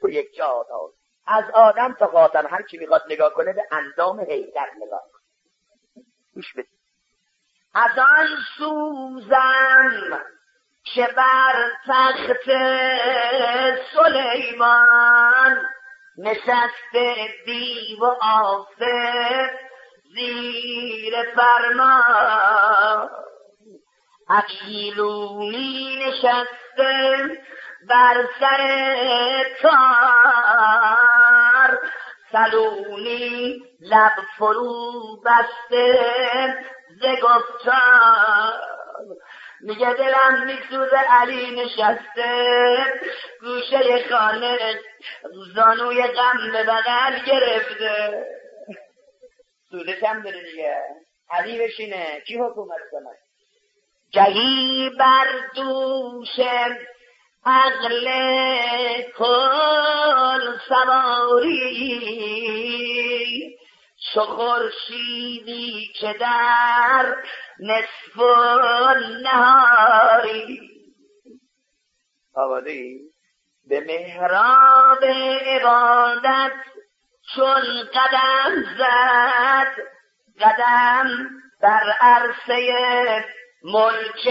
تو 0.00 0.10
یک 0.10 0.34
جا 0.34 0.66
دار. 0.68 0.90
از 1.26 1.44
آدم 1.54 1.92
تا 1.92 2.06
قاتم 2.06 2.46
هر 2.46 2.62
کی 2.62 2.78
می‌خواد 2.78 3.02
نگاه 3.10 3.34
کنه 3.34 3.52
به 3.52 3.62
اندام 3.70 4.20
حیدر 4.20 4.70
نگاه 4.76 5.02
کنه 5.12 5.22
از 7.74 7.98
آن 7.98 8.28
سوزن 8.58 10.22
که 10.84 11.08
بر 11.16 11.70
تخت 11.88 12.50
سلیمان 13.94 15.66
نشسته 16.18 17.14
دیو 17.46 18.00
و 18.00 18.14
آفه 18.22 19.50
زیر 20.14 21.14
فرمان. 21.36 23.10
عقیلونی 24.28 25.96
نشسته 26.06 27.28
بر 27.88 28.26
سر 28.40 28.60
کار 29.62 30.90
سلونی 32.32 33.62
لب 33.80 34.12
فرو 34.38 35.20
بسته 35.24 36.54
ز 37.00 37.04
میگه 39.62 39.94
دلم 39.94 40.44
میسوزه 40.46 40.96
علی 40.96 41.50
نشسته. 41.50 42.76
گوشه 43.40 44.08
خانه 44.10 44.80
زانوی 45.54 46.02
غم 46.02 46.52
به 46.52 46.62
بغل 46.62 47.24
گرفته. 47.26 48.26
سودش 49.70 50.02
هم 50.02 50.22
داره 50.22 50.42
دیگه. 50.42 50.82
علی 51.30 51.58
بشینه. 51.58 52.20
کی 52.26 52.38
حکومت 52.38 52.80
کنه؟ 52.90 53.10
جهی 54.10 54.90
بر 54.98 55.26
دوش 55.54 56.40
عقل 57.46 58.08
کل 59.18 60.58
سواری. 60.68 62.02
چو 64.10 64.20
خورشیدی 64.20 65.92
که 66.00 66.12
در 66.20 67.16
نصف 67.60 68.16
نهاری. 69.22 70.70
آبادی 72.34 73.00
به 73.68 73.80
مهراب 73.80 75.04
عبادت 75.46 76.52
چون 77.34 77.62
قدم 77.94 78.64
زد 78.78 79.72
قدم 80.40 81.28
در 81.60 81.94
عرصه 82.00 83.24
ملک 83.64 84.28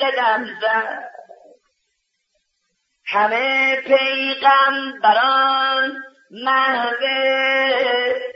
قدم 0.00 0.44
زد. 0.60 1.10
همه 3.06 3.76
پیغمبران 3.80 5.30
محو 6.30 7.06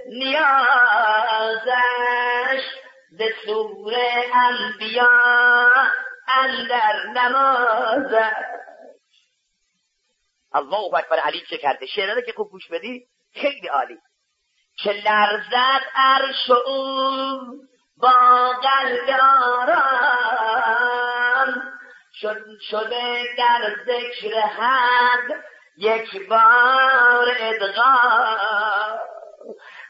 نیازش 0.09 1.75
به 3.19 3.35
سور 3.47 3.95
انبیا 4.35 5.11
اندر 6.29 7.07
نمازش 7.15 8.55
الله 10.53 10.95
اکبر. 10.95 11.19
علی 11.19 11.41
چه 11.51 11.57
کرده؟ 11.57 11.87
شعره 11.87 12.23
که 12.23 12.33
خوب 12.33 12.51
گوش 12.51 12.69
بدی 12.69 13.07
خیلی 13.35 13.69
عالی. 13.69 13.99
که 14.77 14.93
لرزد 14.93 15.83
عرش 15.95 16.51
او 16.51 17.41
با 17.97 18.53
قلب 18.63 19.21
آرام 19.21 20.15
شده 22.71 23.25
در 23.39 23.77
ذکر 23.87 24.41
حق 24.41 25.35
یک 25.77 26.29
بار 26.29 27.29
ادغام. 27.41 28.99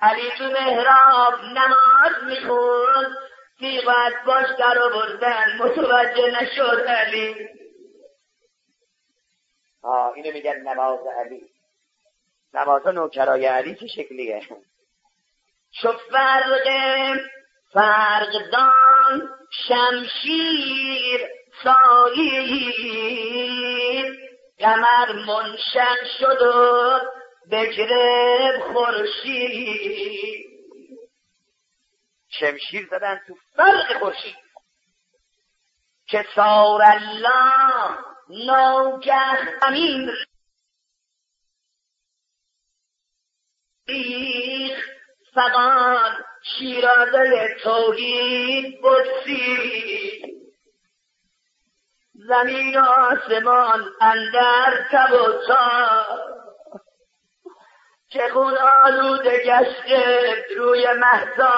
علی 0.01 0.31
تو 0.38 0.44
محراب 0.44 1.40
نماز 1.44 2.25
می‌خوند. 2.27 3.16
تیغت 3.59 4.25
باش 4.27 4.47
در 4.59 4.79
بردن 4.94 5.59
متوجه 5.59 6.42
نشد 6.42 6.85
علی. 6.88 7.49
آه 9.83 10.12
اینو 10.14 10.33
میگن 10.33 10.57
نماز 10.57 11.01
علی. 11.20 11.42
نماز 12.55 12.87
نوکرای 12.87 13.47
علی 13.47 13.75
چه 13.75 13.87
شکلیه؟ 13.87 14.42
چو 15.83 15.92
فرق 15.92 16.68
فرق 17.73 18.33
دان. 18.53 19.29
شمشیر 19.68 21.20
سایید 21.64 23.05
قمر 24.58 25.12
منشق 25.12 26.04
شد 26.18 26.42
و 26.42 27.00
بگرب 27.50 28.72
خورشید. 28.72 30.46
شمشیر 32.28 32.86
زدن 32.90 33.20
تو 33.26 33.34
فرق 33.56 33.98
خورشید. 33.98 34.36
که 36.06 36.26
سار 36.34 36.82
الله 36.84 37.98
نوگه 38.28 39.38
امین 39.62 40.10
ریخ. 43.88 44.94
فقان 45.34 46.24
شیرازه 46.42 47.56
توحید 47.62 48.80
بسید 48.82 50.43
زمین 52.28 52.80
و 52.80 52.84
آسمان 52.84 53.84
اندر 54.00 54.87
و 54.92 55.42
که 58.08 58.28
خون 58.32 58.54
آلوده 58.84 59.44
گشته 59.44 60.34
روی 60.56 60.87
مهدا 60.92 61.50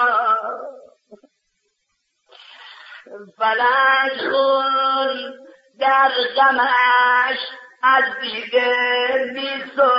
فلک 3.39 4.31
خون 4.31 5.35
در 5.79 6.11
غمش 6.37 7.39
از 7.83 8.05
دیده 8.21 8.75
میسو 9.33 9.91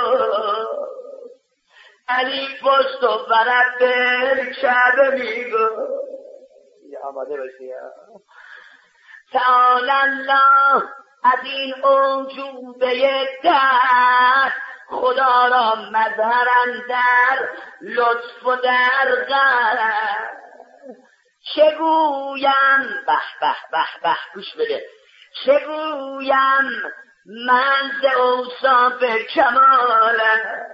علی 2.08 2.48
پشت 2.62 3.02
و 3.02 3.26
برد 3.30 3.78
به 3.78 4.52
شب 4.62 5.14
میگو 5.14 5.98
آماده 7.04 7.36
باشی 7.36 7.72
تعالی 9.32 9.90
الله 9.90 10.82
از 11.24 11.38
این 11.42 11.74
عجوبه 11.74 13.28
در 13.44 14.52
خدا 14.88 15.46
را 15.46 15.74
مظهرن 15.74 16.86
در 16.88 17.48
لطف 17.80 18.46
و 18.46 18.56
در 18.56 19.24
غر 19.28 19.78
چگویم 21.54 23.04
به 23.06 23.18
به 23.40 23.54
به 23.72 23.84
به 24.02 24.16
گوش 24.34 24.54
بده. 24.54 24.84
چگویم 25.44 26.70
من 27.46 27.92
ز 28.02 28.04
اوصاف 28.16 29.04
کمالش. 29.34 30.68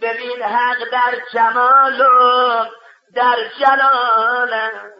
ببین 0.00 0.42
حق 0.42 0.90
در 0.92 1.18
جمال 1.32 2.00
و 2.00 2.66
در 3.14 3.36
جلالم 3.60 4.92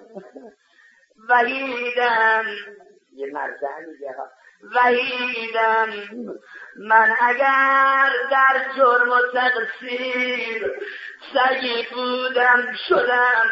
وحیدم. 1.28 2.44
یه 3.12 3.26
مرزن 3.32 3.84
میگه 3.92 4.14
وحیدم. 4.74 5.88
من 6.76 7.16
اگر 7.20 8.10
در 8.30 8.64
جرم 8.76 9.10
و 9.10 9.18
تقصیر 9.34 10.72
سگی 11.34 11.86
بودم 11.94 12.74
شدم 12.88 13.50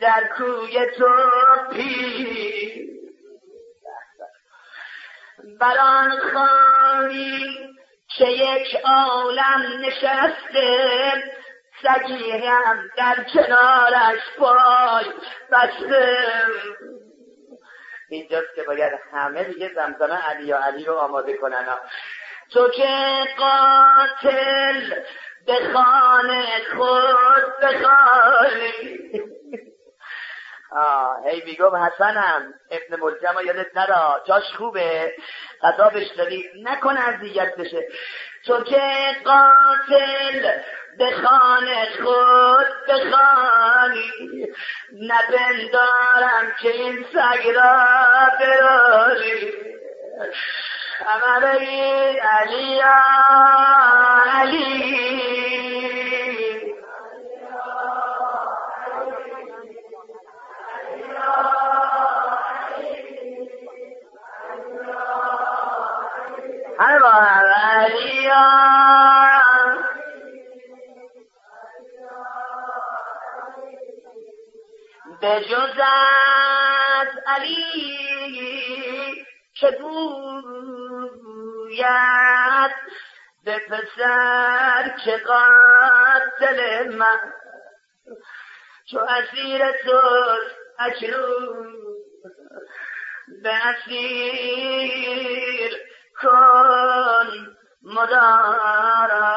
در 0.00 0.28
کوی 0.36 0.86
تو 0.98 1.08
پیر. 1.72 2.92
بران 5.60 6.10
خانی 6.34 7.56
که 8.18 8.26
یک 8.26 8.76
عالم 8.84 9.80
نشسته 9.80 11.12
سگی 11.82 12.30
هم 12.30 12.90
در 12.96 13.24
کنارش 13.34 14.20
پای 14.38 15.04
بسته. 15.52 16.18
اینجاست 18.14 18.54
که 18.54 18.62
باید 18.62 18.92
همه 19.12 19.44
دیگه 19.44 19.70
زمزمه 19.74 20.16
علی 20.28 20.44
یا 20.44 20.64
علی 20.64 20.84
رو 20.84 20.94
آماده 20.94 21.36
کنن. 21.36 21.66
تو 22.52 22.68
که 22.70 23.24
قاتل 23.38 24.94
به 25.46 25.54
خانه 25.72 26.46
خود 26.76 27.60
بخوانی. 27.62 29.00
آه 30.76 31.16
هی 31.26 31.42
میگم 31.44 31.76
حسنم. 31.76 32.54
ابن 32.70 33.00
ملجم 33.00 33.46
یادت 33.46 33.76
نرا. 33.76 34.22
جاش 34.26 34.44
خوبه. 34.56 35.12
غذا 35.62 35.92
داری 36.16 36.44
نکن 36.62 36.96
اذیت 36.96 37.56
بشه. 37.56 37.88
تو 38.46 38.62
که 38.64 38.80
قاتل 39.24 40.58
به 40.98 41.10
خانه 41.10 41.88
خود 42.02 42.66
بخوانی. 42.88 44.10
نپندارم 44.92 46.54
که 46.60 46.68
این 46.68 47.04
سگ 47.12 47.48
را 47.48 47.86
براری 48.40 49.52
علی 52.18 52.80
علی. 54.30 55.02
به 66.78 66.98
جز 75.22 75.78
از 76.96 77.08
علی 77.26 77.62
که 79.54 79.70
گوید 79.70 80.32
به 83.44 83.58
پسر 83.58 84.96
که 85.04 85.16
قاتل 85.16 86.88
من. 86.96 87.32
چو 88.90 88.98
اسیر 88.98 89.72
توست 89.72 90.56
اکنون 90.78 91.76
به 93.42 93.52
اسیر 93.66 94.62
کن 96.22 97.56
مدارا 97.82 99.32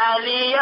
علی 0.00 0.56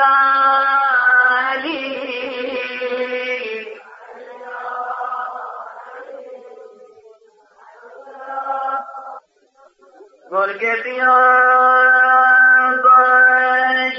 گرگ 10.31 10.83
بیا 10.83 11.18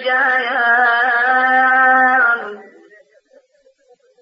جایان 0.06 1.20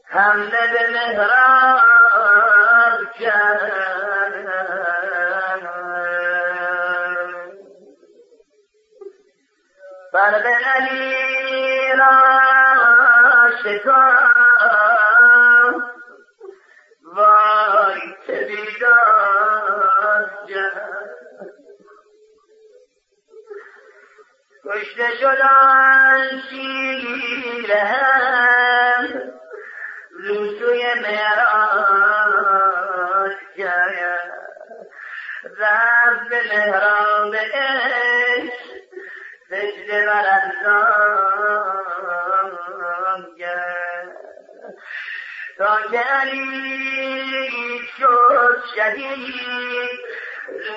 حمله 0.06 0.64
به 0.74 0.84
مهراب 0.94 2.20
کرد 3.20 3.78
فرد 10.12 10.48
علی 10.48 11.92
را 11.98 12.18
وای 17.04 18.18
کشته 24.68 25.08
شدن 25.20 26.42
شیرهم 26.50 27.88
لوسوی 30.20 30.84
مهران 31.02 32.18
کرد 33.58 34.32
رفت 35.60 36.30
به 36.30 36.42
مهران 36.52 37.36
عشق 37.36 38.54
سجده 39.50 40.06
بر 40.06 40.26
انسان 40.42 41.68
کرد 43.40 44.16
تا 45.58 45.82
که 45.92 46.00
علی 46.00 47.82
شد 48.00 48.64
شهید 48.76 50.00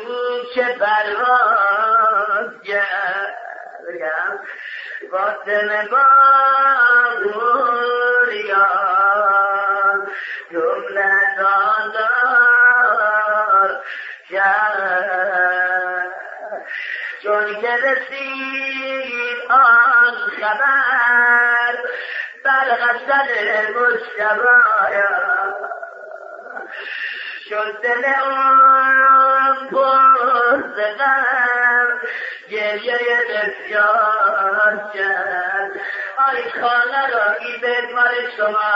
روش 0.07 0.55
پرواز 0.81 2.51
کرد 2.65 3.50
بگم. 3.89 4.33
فاطمه 5.11 5.89
باغوریان 5.89 7.41
جمله 10.53 11.13
داندار 11.39 12.91
کرد 14.31 16.15
چون 17.23 17.61
که 17.61 17.77
رسید 17.77 19.51
آن 19.51 20.15
خبر 20.41 21.75
بر 22.45 22.69
غسل 22.77 23.49
مشتبایا 23.73 25.13
شد 27.49 27.73
دل 27.83 28.05
اون 28.25 29.69
پر 29.71 30.11
گریه 32.51 32.99
بسیار 33.29 34.91
کرد. 34.95 35.71
آی 36.17 36.51
خانه 36.51 37.11
را 37.11 37.33
ایبت 37.33 37.95
مال 37.95 38.15
شما. 38.37 38.73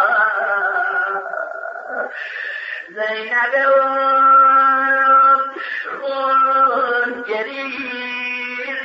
زینب 2.89 3.55
اون 3.69 5.41
خون 6.01 7.23
گریز. 7.29 8.79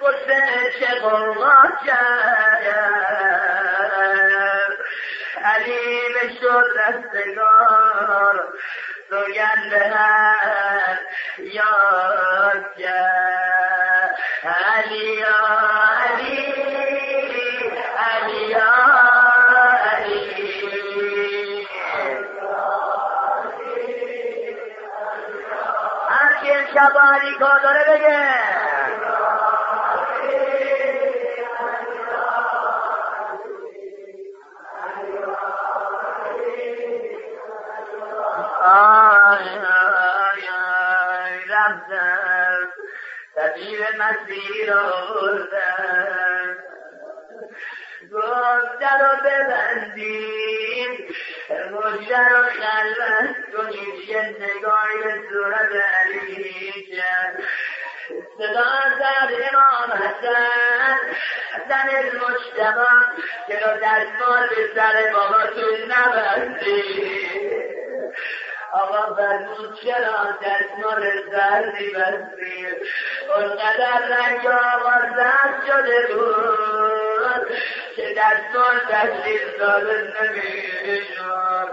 قصه 0.00 0.72
چه 0.80 0.90
قربا 1.00 1.56
کرد. 1.86 2.74
علی 5.44 6.38
شد 6.40 6.66
رستگار. 6.76 8.36
سوگند 9.10 9.72
هر 9.72 10.98
یاد 11.38 12.76
کرد. 12.78 13.93
علی 14.44 15.22
علی 15.22 16.36
علی 17.98 18.54
علی 18.54 18.54
هر 26.08 26.34
کی 26.40 26.52
شبانی 26.74 27.38
کار 27.38 27.60
داره 27.62 27.84
بگه 27.88 28.34
رفتن. 41.48 42.33
طبیب 43.34 43.80
مسیر 43.98 44.72
آوردن. 44.72 46.56
گفت 48.12 48.78
در 48.80 48.98
رو 48.98 49.16
ببندیم. 49.24 50.90
مشتر 51.72 52.28
رو 52.28 52.42
خلوت 52.44 53.36
کنیم. 53.56 53.94
یه 54.08 54.22
نگاهی 54.22 55.02
به 55.04 55.20
صورت 55.30 55.70
علی 55.72 56.86
کرد 56.96 57.42
صدا 58.38 58.64
زد 58.98 59.32
امام 59.52 59.92
حسن. 59.92 60.98
زن 61.68 61.88
المجتبا 61.88 62.90
که 63.46 63.58
رو 63.58 63.76
دستمال 63.82 64.48
به 64.48 64.74
سر 64.74 65.12
باباتون 65.12 65.84
آقا 68.74 69.14
فرمود 69.14 69.78
چرا 69.82 70.38
دستمال 70.42 71.02
زردی 71.30 71.90
بستی؟ 71.90 72.66
اونقدر 73.36 74.02
رنگ 74.08 74.46
آقا 74.46 75.00
زرد 75.16 75.62
شده 75.66 76.14
بود 76.14 77.46
که 77.96 78.14
دستمال 78.16 78.78
تشکیل 78.90 79.58
داده 79.58 80.12
نمی‌شد. 80.22 81.68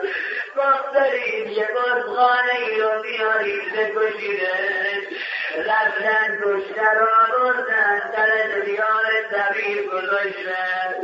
گفت 0.58 0.93
داریم 0.93 1.47
یه 1.47 1.68
بزغانه 1.76 2.54
ای 2.60 2.82
رو 2.82 3.02
بیارید 3.02 3.74
بکشیدش 3.74 5.18
رفتن 5.58 6.38
کشته 6.43 6.93
را 6.93 7.28
بردن 7.32 8.12
در 8.14 8.60
دیار 8.66 9.06
زمین 9.32 9.86
گذاشتن 9.86 10.95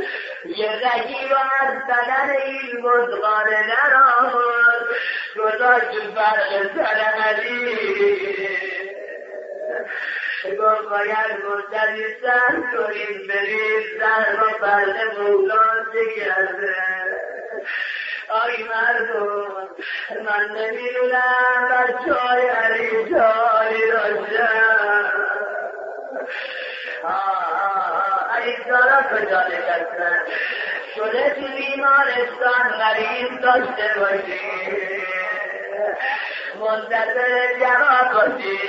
یه 0.45 0.71
رگی 0.71 1.29
رو 1.29 1.37
از 1.61 1.77
بدن 1.89 2.29
این 2.29 2.81
بزغانه 2.81 3.65
نرامد 3.67 4.87
گذاشت 5.35 6.13
فرق 6.15 6.75
سر 6.75 6.99
علی. 7.23 7.77
گفت 10.59 10.89
باید 10.89 11.31
مستدی 11.45 12.05
سر 12.21 12.77
کنیم 12.77 13.27
بریم 13.27 13.83
سر 13.99 14.35
با 14.35 14.57
فرد 14.59 15.17
مولا 15.17 15.77
آی 18.29 18.63
مردم 18.63 19.67
من 20.25 20.57
نمی‌دونم 20.57 21.69
بچه 21.71 22.13
های 22.13 22.47
علی 22.47 22.89
جایی 22.89 23.91
داشتم 23.91 25.11
علی 28.35 28.57
دارا 28.69 29.01
کجا 29.01 29.43
نشستن 29.47 30.23
شده 30.95 31.29
تو 31.29 31.47
بیمارستان 31.55 32.69
غریب 32.79 33.41
داشته 33.41 33.99
باشی. 33.99 34.41
منتظر 36.59 37.59
جواب 37.59 38.13
باشی. 38.13 38.59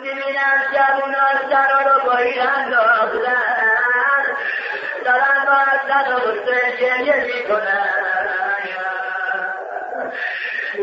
می‌بینم 0.00 0.58
جوونا 0.72 1.50
سرا 1.50 1.80
رو 1.80 2.04
با 2.06 2.16
این 2.16 2.40
انداختن 2.40 4.24
دارن 5.04 5.44
با 5.46 5.58
زن 5.88 6.12
و 6.12 6.18
بسته 6.18 6.76
گریه 6.80 7.24
می‌کنن 7.24 8.08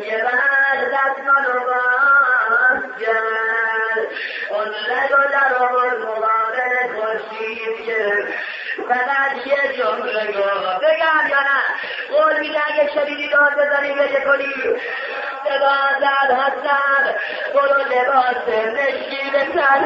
یه 0.05 0.24
بعد 0.24 0.91
دستان 0.93 1.45
رو 1.53 1.59
باز 1.66 2.82
کرد 3.01 4.07
اون 4.49 4.68
رگ 4.68 5.11
و 5.11 5.32
در 5.32 5.55
آورد 5.55 5.99
مقابل 5.99 6.93
خورشید 6.95 8.36
فقط 8.84 9.47
یه 9.47 9.78
جمله 9.78 10.28
گفت 10.28 10.80
بگم 10.84 11.30
یا 11.30 11.39
نه؟ 11.39 11.61
قول 12.09 12.39
میده 12.39 12.59
اگه 12.67 12.89
شدیدی 12.93 13.30
داد 13.30 13.53
بزنی 13.53 13.93
بگه 13.93 14.21
کنی. 14.21 14.53
زد 15.99 16.32
حسن 16.32 17.15
برو 17.53 17.82
لباس 17.82 18.36
به 19.32 19.47
سر 19.55 19.80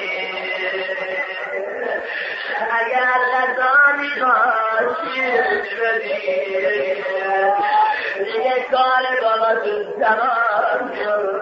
اگر 2.70 3.18
غذا 3.33 3.97
می‌خواد 3.99 4.97
چیرش 5.05 5.74
بدید 5.74 7.05
دیگه 8.24 8.66
کار 8.70 9.05
باباتون 9.22 9.85
تمام 10.01 10.93
شد. 10.95 11.41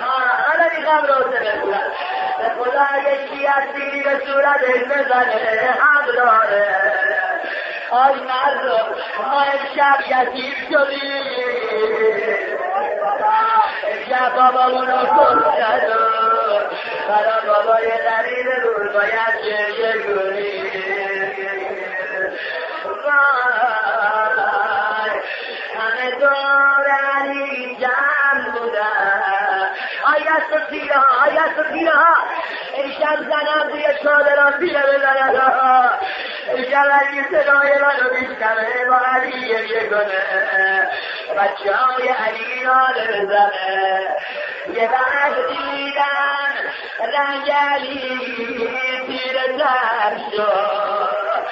حالا 0.00 0.64
می‌خوام 0.78 1.02
روزه 1.06 1.40
به 2.38 2.48
خدا 2.64 2.80
اگه 2.90 3.28
چی 3.28 3.46
هستی 3.46 4.02
به 4.02 4.26
صورتش 4.26 4.84
بزنه 4.84 5.74
حق 5.80 6.06
داره 6.16 6.92
آی 7.90 8.14
مردم 8.14 8.94
ما 9.30 9.40
امشب 9.40 10.00
یتیم 10.06 10.54
شدیم 10.70 11.53
بابامونو 14.12 14.98
کشتن 15.06 15.38
برا 17.08 17.40
بابای 17.46 17.86
غریب 17.86 18.48
رول 18.64 18.88
باید 18.92 19.34
گریه 19.44 19.92
کنی؟ 20.02 20.70
همه 25.78 26.10
دور 26.20 26.73
آیا 30.34 30.42
سفیره 30.50 30.94
ها 30.94 31.22
آیا 31.22 31.42
سفیره 31.56 31.90
ها. 31.90 32.14
امشب 32.76 33.22
زنم 33.22 33.70
توی 33.70 33.84
چادران 34.02 34.52
پیره 34.52 34.82
بزنن 34.82 35.40
امشب 36.48 36.90
علی 36.92 37.22
صدای 37.30 37.70
میشنوه 38.12 38.84
با 38.88 38.98
علی 39.14 39.48
گریه 39.48 39.90
علی 42.12 42.68
بزنه 43.08 44.16
یه 44.74 44.90
وقت 44.90 45.48
دیدن 45.48 46.54
رنگ 47.00 47.50
علی 47.50 48.18
تیر 49.06 49.58
سر 49.58 50.16
شد. 50.36 51.44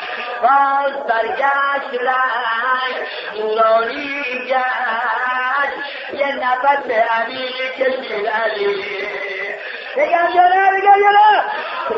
باز 0.42 1.06
برگشت 1.06 2.02
رنگ 2.02 3.06
نورانی 3.36 4.24
گشت. 4.48 5.31
نفس 6.42 6.90
عمیقی 7.10 7.68
کشید 7.78 8.26
علی 8.26 8.84
بگم 9.96 10.28
یا 10.34 10.48
نه 10.48 10.70
بگم 10.70 11.00
یا 11.02 11.10
نه 11.10 11.44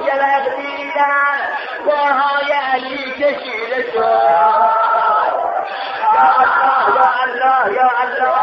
یه 0.06 0.14
وقت 0.14 0.56
دیدن 0.56 1.38
باهای 1.86 2.52
علی 2.72 3.12
کشیده 3.12 3.92
شد 3.92 3.98
یا 6.94 7.10
الله 7.22 7.74
یا 7.74 7.90
الله 8.00 8.34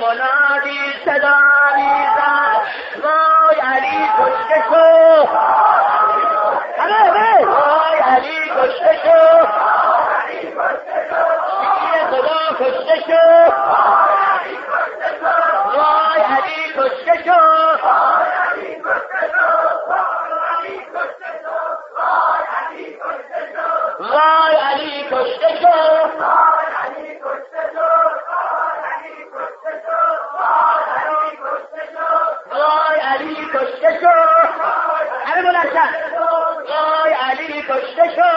منادی 0.00 0.78
صدا 1.04 1.38
می‌زد 1.76 2.60
وای 3.02 3.60
علی 3.60 4.08
کشته 4.18 4.64
شو 4.70 5.26
همه 6.78 6.94
همه 6.94 7.46
وای 7.46 7.98
علی 7.98 8.40
کشته 8.56 8.98
شو 9.04 9.46
شیر 11.80 12.02
خدا 12.58 12.70
کشته 12.70 12.96
شو 13.06 13.52
وای 15.76 16.22
علی 16.22 16.72
کشته 16.76 17.24
شو 17.24 17.40
وای 24.00 24.56
علی 24.56 25.04
کشته 25.10 25.48
شو 25.60 25.78
وای 32.50 33.00
علی 33.00 33.46
کشته 33.54 34.00
شو 34.00 34.16
همه 35.26 35.42
بلندتر 35.42 35.90
وای 36.68 37.12
علی 37.12 37.62
کشته 37.62 38.04
شو 38.14 38.30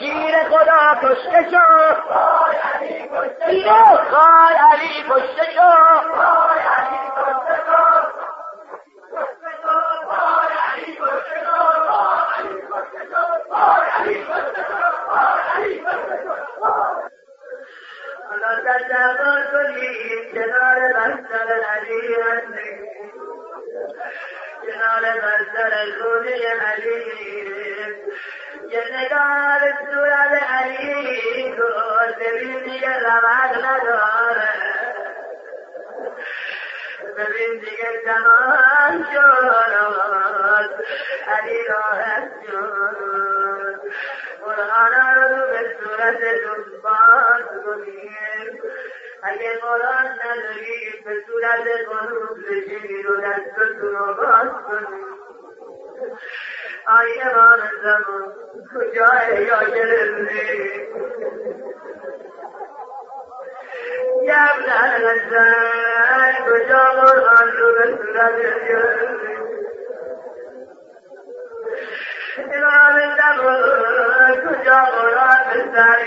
شیر 0.00 0.34
خدا 0.48 0.82
کشته 1.02 1.48
اینو 3.48 3.70
وای 4.12 4.54
علی 4.72 5.04
کشته 5.10 5.44
شو 5.54 5.70
حالا 18.28 18.60
تصور 18.64 19.42
کنید 19.52 20.34
کنار 20.34 20.92
بستر 20.92 21.48
علی 21.74 22.14
هستید 22.14 22.90
کنار 24.62 25.02
بستر 25.20 25.72
خونه 26.00 26.36
علی 26.66 27.20
یه 28.70 28.84
نگاه 28.96 29.60
به 29.60 29.74
صورت 29.90 30.42
علی 30.42 31.52
کن 31.56 32.12
ببین 32.20 32.64
دیگه 32.64 32.88
رمق 32.88 33.64
نداره 33.64 34.48
ببین 37.16 37.60
دیگه 37.60 38.02
تمام 38.04 39.06
شد 39.12 40.84
علی 41.28 41.58
راحت 41.68 42.30
شد 42.46 43.80
قرآن 44.44 45.14
رو 45.14 45.46
به 45.46 45.76
صورت 45.80 46.20
باز 46.82 47.64
کنید 47.64 48.62
اگه 49.40 49.58
قرآن 49.58 50.06
ندارید 50.24 51.04
به 51.04 51.24
صورت 51.26 51.66
قلوب 51.88 52.38
بشینید 52.50 53.06
و 53.06 53.16
دستتون 53.16 53.94
رو 53.96 54.14
باز 54.14 54.48
کنید 54.66 55.06
آیه 56.86 57.36
مان 57.36 57.60
زمان. 57.82 58.34
کجای 58.74 59.44
یا 59.44 59.60
گرفتی 59.74 60.80
یبن 64.22 64.70
الانسان 64.82 66.34
کجا 66.46 66.78
قرآن 66.78 67.48
رو 67.52 67.72
به 67.72 67.84
صورت 67.96 68.36
گرفتی 68.68 69.36
امام 72.52 72.96
زمان 73.16 74.36
کجا 74.36 74.84
قرآن 74.84 75.40
به 75.52 75.60
سر 75.74 75.98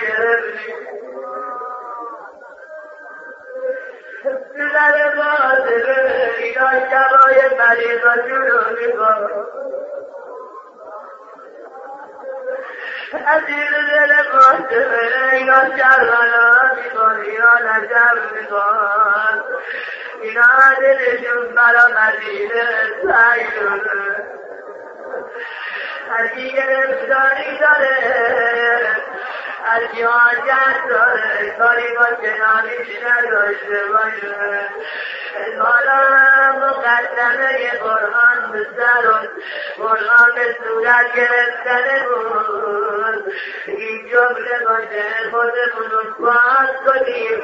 پدر 4.23 5.15
باطل 5.15 5.89
اینا 6.37 6.69
شبای 6.71 7.57
مریضاشون 7.59 8.47
رو 8.47 8.59
میبا 8.79 9.13
عزیز 13.27 13.71
دل 13.91 14.13
باطل 14.33 14.93
اینا 15.31 15.77
شرمانا 15.77 16.71
میبان 16.75 17.21
اینا 17.21 17.53
نجم 17.65 18.17
میبان 18.35 19.43
اینا 20.21 20.47
دلشون 20.79 21.55
برا 21.55 21.87
مدینه 21.87 22.63
سعی 23.03 23.45
شده 23.45 24.23
هرکی 26.09 26.51
گرفتاری 26.51 27.57
داره. 27.59 29.02
هرکی 29.65 30.03
حاجت 30.03 30.87
داره 30.89 31.55
کاری 31.57 31.95
با 31.97 32.05
کناریش 32.05 32.87
نداشته 33.03 33.85
باشه. 33.91 34.69
حالا 35.59 35.99
مقدمه 36.67 37.69
قرآن 37.79 38.51
به 38.51 38.67
سر 38.77 39.29
قرآن 39.77 40.31
به 40.35 40.55
صورت 40.63 41.15
گرفتن 41.15 42.05
بود. 42.05 43.33
این 43.65 44.09
جمله 44.09 44.59
باشه 44.65 45.03
خودمون 45.31 45.91
رو 45.91 46.03
باز 46.19 46.69
کنیم. 46.85 47.39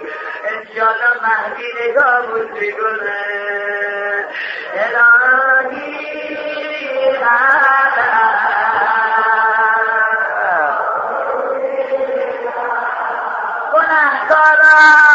انشاءالله 0.46 1.14
مهدی 1.24 1.68
نگاهمون 1.82 2.48
می‌کنه. 2.52 3.26
الهی 4.74 6.10
তারা 14.40 15.09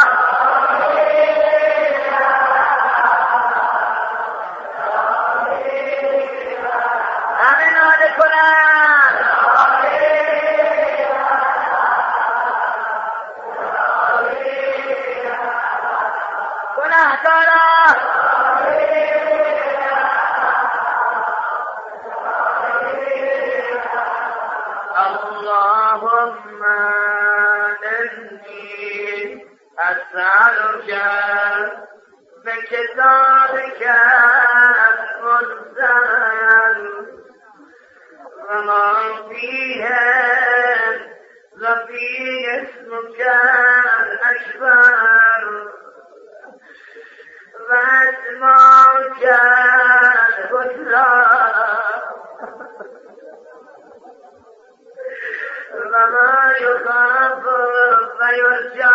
كذلك 32.71 33.83
المرسل 35.25 36.79
وما 38.49 38.95
فيها 39.29 40.05
وفي 41.57 42.09
اسمك 42.63 43.21
الأشبار 44.03 45.45
وأسمعك 47.71 49.23
الحسنى 50.39 51.11
وما 55.75 56.55
يخاف 56.61 57.45
ويرجى 58.21 58.95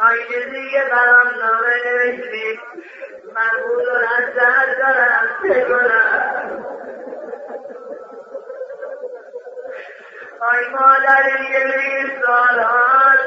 آیه 0.00 0.44
دیگه 0.50 0.84
برام 0.90 1.28
نامه 1.28 1.74
نوشتید 1.84 2.60
مربوط 3.34 3.84
رو 3.84 3.96
از 3.96 4.34
سهر 4.34 4.74
دارم 4.78 5.28
چه 5.42 5.64
کنم 5.64 6.66
آی 10.40 10.68
مادر 10.68 11.40
یه 11.50 12.20
سالان 12.22 13.18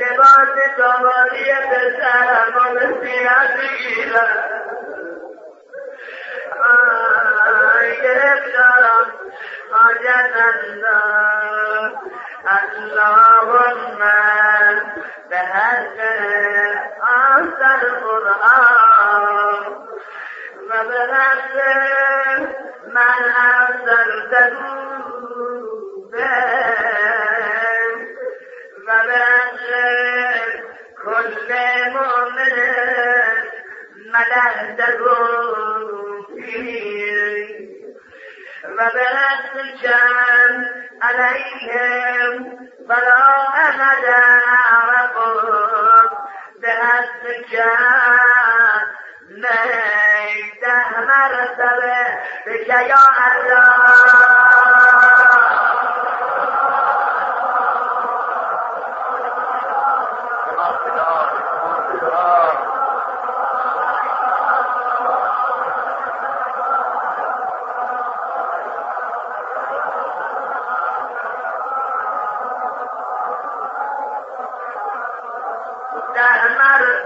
لباس 0.00 0.76
دامادی 0.78 1.44
پسرم 1.70 2.54
و 2.56 2.74
مسیحت 2.74 3.56
بگیرم 3.56 4.44
آی 7.74 8.02
گرفتارم 8.02 9.06
حاجت 9.70 10.32
الله 10.36 11.92
اللهم 12.46 13.98
به 15.30 15.36
حق 15.38 15.98
آسر 17.00 17.88
قرآن 18.04 19.64
و 20.68 20.84
به 20.88 21.00
حق 21.14 21.56
من 22.86 23.22
ارسلته 23.36 24.52
و 28.86 28.90
به 29.06 29.32
كل 31.04 31.54
مؤمن 31.92 32.56
ملأته 34.12 34.98
فيه 36.36 37.61
وبنفسك 38.64 39.94
عليهم 41.02 42.58
فلا 42.88 43.48
أحد 43.48 44.04
أعرفهم 44.72 46.08
بأسك 46.56 47.64
ميته 49.30 51.00
مرتبه 51.00 52.06
بك 52.46 52.68
يا 52.68 52.96
الله. 53.36 54.31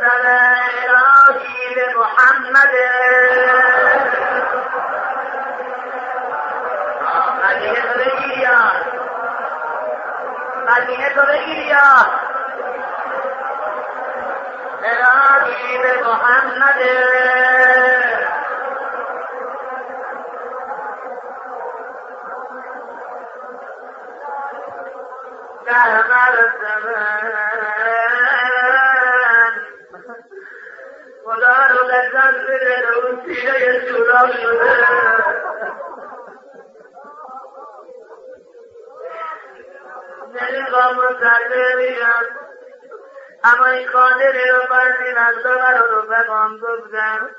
صلى 0.00 0.56
إلى 0.84 1.02
سيد 1.28 1.96
محمد 1.96 2.74
هذه 7.42 7.84
الغيرية 7.84 8.58
هذه 10.68 11.12
الغيرية 11.12 11.88
إلى 14.82 15.12
سيد 15.44 16.04
محمد 16.04 16.80
كهما 25.66 26.28
الزمان 26.28 27.75
خدا 31.36 31.66
رو 31.70 31.88
لذت 31.88 32.46
بده 32.48 32.96
اون 32.96 33.22
سینه 33.26 33.88
سورا 33.88 34.32
شده 34.32 34.76
نمی‌خوام 40.34 40.96
مسلمه 40.96 41.74
میگم 41.76 42.24
اما 43.44 43.66
این 43.66 43.88
خاطره 43.88 44.52
رو 44.52 44.62
بعضی 44.70 45.12
وقتا 45.16 45.70
رو 45.70 46.02
بگم 46.02 46.58
گفتم 46.58 47.30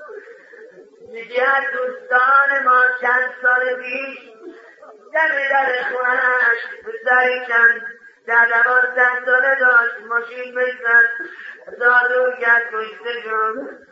میگه 1.08 1.72
دوستان 1.74 2.64
ما 2.66 2.82
چند 3.02 3.34
سال 3.42 3.76
پیش 3.76 4.20
دم 5.14 5.50
در 5.50 5.84
خونش 5.84 6.60
پسری 6.84 7.46
چند 7.48 7.82
در 8.28 8.46
دوازده 8.46 9.26
ساله 9.26 9.56
داشت 9.60 9.94
ماشین 10.10 10.56
بزن 10.56 11.04
دارو 11.80 12.32
گرد 12.32 12.64
کشته 12.74 13.22
شد 13.24 13.87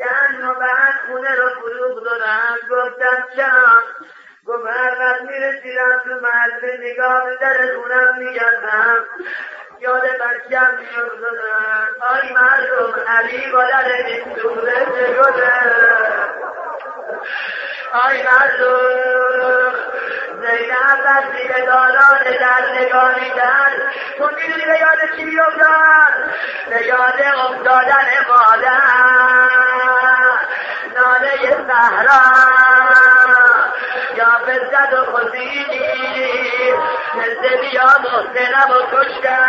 چند 0.00 0.44
ما 0.44 0.54
بعد 0.54 0.94
خونه 1.06 1.34
رو 1.34 1.48
فروغ 1.48 2.04
دادم 2.04 2.56
گفتم 2.70 3.26
چرا 3.36 3.82
گفت 4.46 4.66
هر 4.66 4.96
وقت 5.00 5.22
می‌رسیدم 5.22 6.00
تو 6.04 6.10
محله 6.10 6.78
نگاه 6.80 7.24
به 7.24 7.36
در 7.40 7.54
خونم 7.76 8.18
میگردم. 8.18 9.04
یاد 9.80 10.02
بچم 10.02 10.78
میافتادم 10.78 11.96
آی 12.00 12.32
مردم 12.32 13.00
علی 13.08 13.52
با 13.52 13.64
در 13.64 13.96
این 14.06 14.34
دوره 14.34 14.84
شده 14.84 15.52
آی 17.92 18.22
مردم. 18.22 19.89
زینب 20.40 21.00
وقتی 21.04 21.48
که 21.48 21.62
دادان 21.66 22.38
در 22.40 22.80
نگاهی 22.80 23.30
کرد 23.30 23.72
تو 24.18 24.26
می‌دونی 24.26 24.64
به 24.66 24.78
یاد 24.80 25.16
چی 25.16 25.24
بیفتاد؟ 25.24 26.12
به 26.70 26.86
یاد 26.86 27.22
افتادن 27.44 28.06
مادر. 28.28 28.80
ناله 30.96 31.56
صحرا 31.68 32.20
یا 34.16 34.40
بزد 34.46 34.94
و 34.94 35.16
خزیدی 35.16 35.84
مثل 37.14 37.60
بیا 37.60 37.84
محسنم 37.84 38.70
و 38.70 38.96
کشتن. 38.96 39.48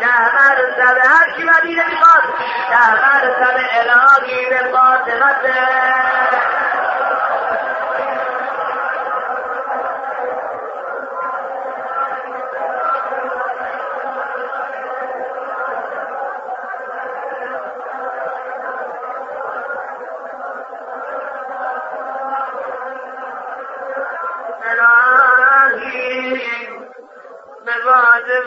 ده 0.00 0.34
مرتبه 0.34 1.08
هر 1.08 1.30
کی 1.36 1.42
مدینه 1.42 1.84
می‌خواد 1.90 2.22
ده 2.70 2.90
مرتبه 2.90 3.64
الهی 3.72 4.50
به 4.50 4.72
فاطمته 4.72 5.68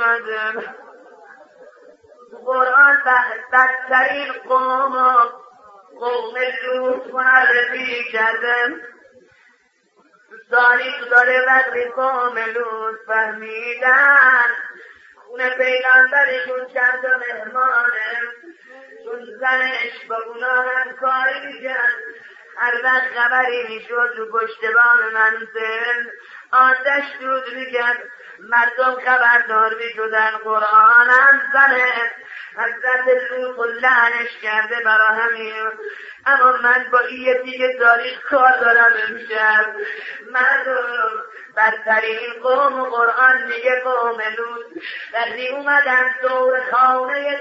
مدن 0.01 0.63
قرآن 2.45 2.97
بدترین 4.11 4.33
قوم 4.33 5.15
قوم 5.99 6.35
لوط 6.63 7.13
معرفی 7.13 8.03
کردن 8.11 8.81
سالی 10.51 10.91
تو 10.99 11.05
داره 11.09 11.45
وقتی 11.47 11.83
قوم 11.85 12.37
لوط 12.37 12.95
فهمیدن 13.07 14.45
خونه 15.15 15.49
پیغمبرشون 15.49 16.67
چند 16.73 17.05
مهمانه 17.05 18.17
چون 19.05 19.25
زنش 19.39 20.05
با 20.09 20.17
اونا 20.17 20.61
هم 20.61 20.95
کاری 20.95 21.45
می‌کرد. 21.47 21.93
هر 22.57 22.73
وقت 22.83 23.03
خبری 23.15 23.67
می‌شد. 23.67 24.13
رو 24.17 24.25
پشتبان 24.31 25.13
منزل 25.13 26.09
آتش 26.51 27.03
دود 27.21 27.53
می‌کرد. 27.55 28.03
مردم 28.49 28.95
خبردار 29.05 29.73
می‌شدن 29.73 30.31
قرآن 30.43 31.09
هم 31.09 31.41
زنه. 31.53 32.11
حضرت 32.57 33.31
لوط 33.31 33.67
لعنش 33.81 34.37
کرده 34.41 34.75
برا 34.85 35.07
همین. 35.07 35.53
اما 36.25 36.51
من 36.51 36.85
با 36.91 36.99
این 36.99 37.41
دیگه 37.43 37.77
تاریخ 37.79 38.21
کار 38.29 38.57
دارم 38.61 38.91
امشب. 39.09 39.65
مردم 40.31 41.23
بدترین 41.57 42.33
قوم 42.43 42.83
قرآن 42.83 43.43
میگه 43.43 43.81
قوم 43.83 44.21
لوط. 44.37 44.65
وقتی 45.13 45.47
اومدن 45.47 46.15
دور 46.21 46.61
خانه 46.71 47.39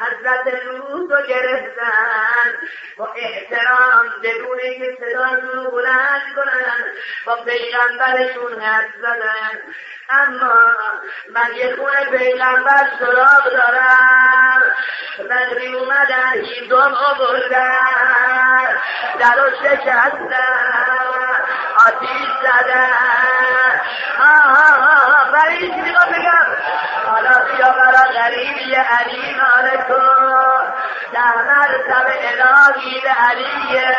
حضرت 0.00 0.54
لوط 0.64 1.10
رو 1.10 1.26
گرفتن. 1.26 2.58
با 2.96 3.12
احترام 3.16 4.06
بدون 4.22 4.58
که 4.58 4.98
صداشون 5.00 5.64
رو 5.64 5.70
بلند 5.70 6.22
کنن. 6.36 6.84
با 7.26 7.36
پیغمبرشون 7.36 8.60
حرف 8.60 8.90
زدن. 8.98 9.60
اما 10.10 10.54
من 11.30 11.54
یه 11.56 11.76
خونه 11.76 12.18
پیغمبر 12.18 12.90
سراغ 12.98 13.44
دارم. 13.52 14.62
بدری 15.30 15.74
اومدن 15.74 16.32
هیدم 16.32 16.94
آوردن. 16.94 18.80
در 19.18 19.34
رو 19.34 19.50
شکستن. 19.50 21.09
حديثنا 21.78 22.86
فريد 25.32 25.74
بغبكم 25.74 26.46
أنا 27.18 27.44
في 27.46 27.64
أمر 27.64 27.94
غريب 28.18 28.56
يا 28.68 28.84
أليم 29.02 29.40
عليكم 29.40 30.02
لا 31.12 31.26
مرتب 31.36 32.06
إلهي 32.08 33.00
لأليه 33.00 33.94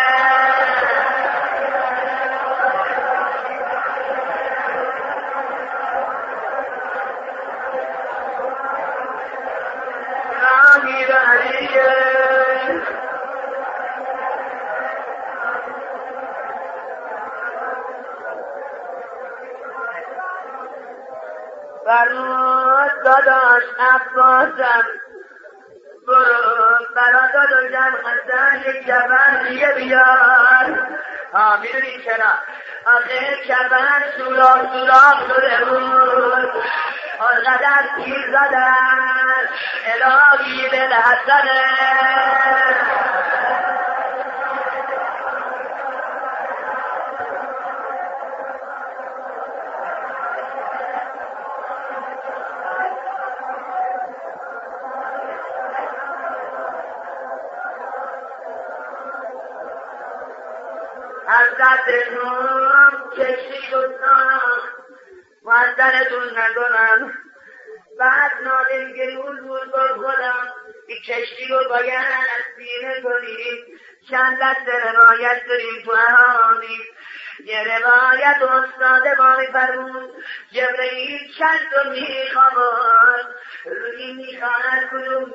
Yeah. 11.74 13.00
فرمود 21.91 22.91
داداش 23.05 23.63
عباسم 23.79 24.85
برو 26.07 26.85
برا 26.95 27.27
داداشم 27.33 27.97
حسن 28.07 28.69
یک 28.69 28.87
جبن 28.87 29.47
دیگه 29.49 29.73
بیار. 29.75 30.87
ها 31.33 31.57
می‌دونی 31.57 32.03
چرا؟ 32.05 32.33
آخه 32.85 33.45
جبن 33.47 34.03
سوراخ 34.17 34.59
سوراخ 34.73 35.17
شده 35.27 35.65
بود. 35.65 36.49
آنقدر 37.19 37.83
تیر 37.95 38.27
زدن 38.27 39.47
الهی 39.85 40.69
بالحسنه 40.69 41.61
حضرت 42.43 43.11
نوم 62.13 63.11
کشی 63.17 63.72
گفتم 63.74 64.41
معذرتون 65.43 66.38
نکنم 66.38 67.13
بعد 67.99 68.32
نادم 68.43 68.93
گرون 68.93 69.41
بود 69.47 69.72
با 69.72 69.88
خودم. 69.95 70.53
این 70.88 70.97
کشتی 70.97 71.47
رو 71.47 71.69
باید 71.69 72.05
سینه 72.57 73.01
کنیم. 73.01 73.80
چند 74.09 74.38
دست 74.41 74.67
روایت 74.67 75.41
داریم 75.47 75.84
تو 75.86 75.91
احادیث 75.91 76.88
یه 77.45 77.63
روایت 77.63 78.41
استاد 78.41 79.07
ما 79.17 79.36
میفرمود 79.38 80.11
جبرئیل 80.51 81.19
چند 81.39 81.59
تا 81.72 81.89
میخوابد 81.89 83.11
روی 83.66 84.14
می‌خواهد 84.14 84.89
کدوم 84.91 85.34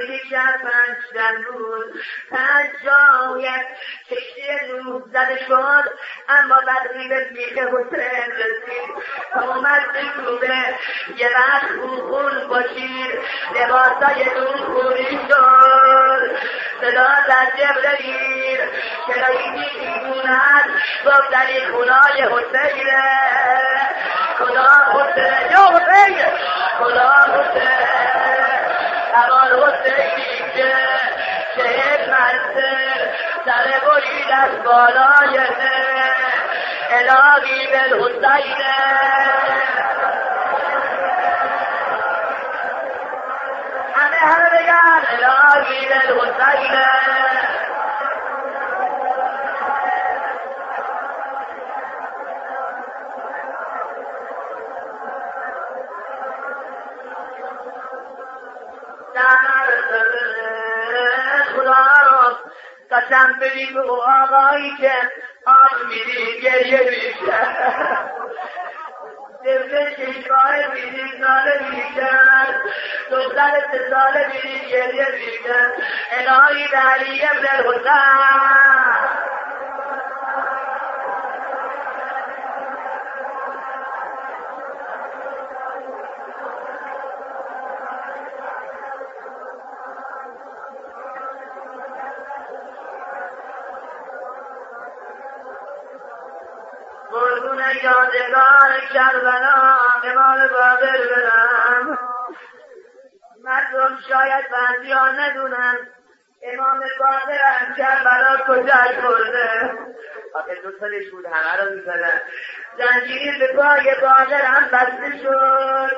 یک 0.00 0.34
از 0.34 0.60
پنج 0.62 0.96
زن 1.14 1.42
بود. 1.52 2.00
پنج 2.30 2.70
جایت 2.84 3.66
کشتی 4.10 4.66
نوح 4.72 5.02
زده 5.12 5.38
شد 5.48 5.90
اما 6.28 6.60
بعد 6.66 7.08
به 7.08 7.30
میخ 7.30 7.58
حسین 7.58 8.32
رسید. 8.32 8.94
اومد 9.34 9.82
بکوبه 9.92 10.74
یه 11.16 11.30
وقت 11.34 11.66
خون 12.08 12.48
باشید. 12.48 13.20
لباسای 13.54 14.24
دون 14.24 14.56
خوری 14.56 15.18
شد. 15.28 16.36
صدا 16.80 17.08
در 17.28 17.46
جبرئیل 17.56 18.58
چرا 19.06 19.26
این 19.26 19.64
گفت 21.06 21.30
در 21.30 21.46
این 21.46 21.72
خونای 21.72 22.22
حسینه. 22.22 23.46
خدا 24.38 24.68
حسین 24.92 25.50
یا 25.50 25.64
حسین 25.76 26.24
خدا 26.78 27.12
حسین 27.34 27.86
أمان 29.14 29.62
حسینی 29.62 30.52
که 30.54 30.72
چهل 31.56 32.10
منزل 32.10 33.00
سر 33.44 33.80
برید 33.86 34.30
از 34.32 34.62
بالای 34.64 35.38
الهی 36.90 37.66
بالحسینه 37.66 38.74
همه 43.94 44.16
همه 44.16 44.50
بگن 44.50 45.02
الهی 45.12 45.88
بالحسینه 45.88 46.86
خدا 61.56 61.84
رو 62.10 62.36
قسم 62.90 63.38
بدی 63.40 63.66
به 63.66 63.80
آقایی 63.90 64.76
که 64.76 64.92
آب 65.46 65.86
میدی 65.88 66.40
گریه 66.40 66.80
میشه 66.80 67.36
طفل 69.44 69.90
ششگاه 69.90 70.74
میدی 70.74 71.12
ساله 71.20 71.60
میشن 71.70 72.46
دختر 73.10 73.62
ساله 73.90 74.26
میدی 74.26 74.70
گریه 74.70 75.06
میشن 75.12 75.72
الهی 76.10 76.68
به 76.68 76.76
علی 76.76 77.24
ابن 77.24 77.46
الحسن 77.52 78.75
یادگار 97.84 98.80
کربلا 98.94 99.76
امام 100.04 100.48
باقر 100.48 100.98
برم 101.08 101.98
مردم 103.44 103.98
شاید 104.08 104.44
بعضی 104.50 104.92
ها 104.92 105.10
ندونن 105.10 105.78
امام 106.42 106.80
باقر 107.00 107.38
هم 107.44 107.74
کربلا 107.74 108.36
کجا 108.46 109.02
برده 109.02 109.72
آخه 110.34 110.54
دو 110.62 110.78
سالش 110.80 111.10
بود 111.10 111.26
همه 111.26 111.62
رو 111.64 111.74
می‌زدن. 111.74 112.20
زنجیر 112.78 113.38
به 113.38 113.52
پای 113.52 113.94
باقر 114.02 114.44
هم 114.44 114.68
بسته 114.72 115.18
شد. 115.22 115.96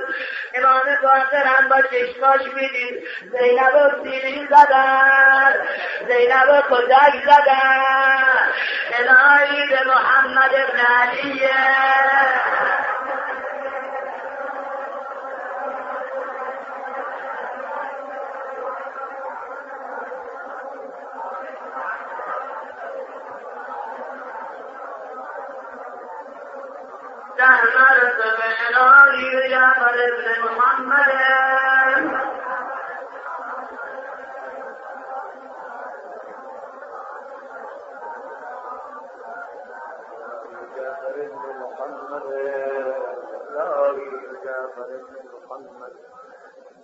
امام 0.54 0.82
باقر 1.02 1.44
هم 1.44 1.68
با 1.68 1.82
چشماش 1.82 2.54
می‌دید. 2.54 3.08
زینب 3.22 3.74
و 3.74 4.04
سیرین 4.04 4.46
زدن. 4.46 5.54
زینب 6.08 6.48
و 6.48 6.74
کجای 6.74 7.22
زدن؟ 7.24 8.28
به 9.68 9.84
محمد 9.86 10.54
ابن 10.54 10.80
علیه 10.80 11.50
ده 27.38 27.64
مرتبه 27.64 28.48
به 29.18 29.48
جعفر 29.50 29.96
ابن 30.08 30.42
محمد 30.44 31.12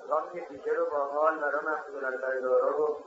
راه 0.09 0.33
دیگه 0.49 0.73
رو 0.73 0.91
با 0.91 1.05
حال 1.05 1.39
برای 1.39 1.61
مسئول 1.67 2.05
البردارا 2.05 2.69
رو 2.69 3.05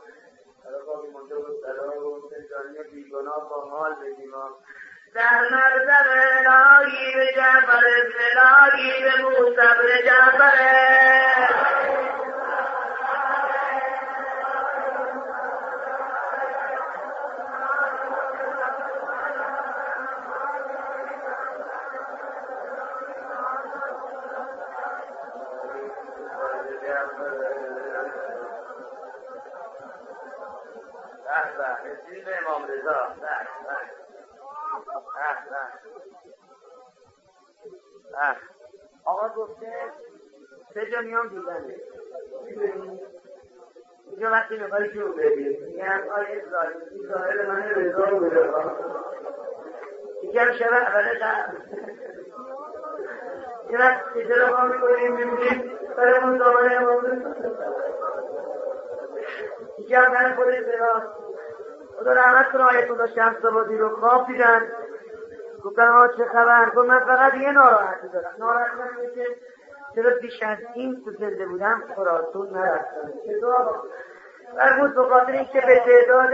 برای 0.65 0.85
باقی 0.85 1.07
مونده 1.07 1.35
و 1.35 1.61
سلام 1.61 1.97
و 1.97 2.21
جانی 2.49 2.89
بیگناه 2.91 3.49
با 3.49 3.61
حال 3.61 3.95
بگیم 3.95 4.31
در 5.13 5.41
مرتبه 5.51 6.49
الهی 6.49 7.15
به 7.15 7.33
جعفر 7.35 7.77
ابن 7.77 8.36
عقیب 8.77 9.05
موسیٰ 9.21 9.77
بن 9.77 10.05
جعفر 10.05 10.59
ہے۔ 10.59 11.26
سه 40.77 40.85
جا 40.85 41.01
میام 41.01 41.27
دیدنه 41.27 41.75
اینجا 44.11 44.31
وقتی 44.31 44.57
می‌خوای 44.57 44.89
شروع 44.93 45.15
بدی 45.15 45.57
میگم 45.57 46.09
آیه 46.15 46.43
ظاهری 46.51 47.07
ظاهر 47.07 47.47
من 47.47 47.63
رضا 47.69 48.03
رو 48.05 48.19
بده 48.19 48.53
یکم 50.23 50.51
شب 50.51 50.73
اول 50.73 51.19
شب 51.19 51.53
یه 53.69 53.79
وقت 53.79 54.13
چیزه 54.13 54.35
رو 54.35 54.57
ما 54.57 54.65
می‌کنیم 54.65 55.15
می‌بینیم. 55.15 55.77
برمون 55.97 56.37
دامن 56.37 56.75
امام 56.77 57.35
یکم 59.79 60.11
من 60.11 60.35
خودش 60.35 60.59
براست 60.59 61.07
خدا 61.99 62.13
رحمت 62.13 62.51
کنه 62.51 62.63
آیت 62.63 62.91
الله 62.91 63.07
شمس 63.15 63.45
آبادی 63.45 63.77
رو 63.77 63.95
خواب 63.95 64.27
دیدن. 64.27 64.71
گفتن 65.63 65.87
آقا 65.87 66.07
چه 66.07 66.25
خبر؟ 66.25 66.69
گفت 66.75 66.87
من 66.89 66.99
فقط 66.99 67.33
یه 67.33 67.51
ناراحتی 67.51 68.07
دارم. 68.07 68.35
ناراحت 68.39 68.71
من 68.73 69.15
که 69.15 69.27
چرا 69.95 70.09
بیش 70.21 70.43
از 70.43 70.57
این 70.73 71.03
تو 71.05 71.11
زنده 71.11 71.45
بودم 71.45 71.83
خراسون 71.95 72.49
نرفتم؟ 72.49 73.11
بود 74.79 74.95
به 74.95 75.03
خاطر 75.03 75.31
اینکه 75.31 75.61
به 75.61 75.81
تعداد 75.85 76.29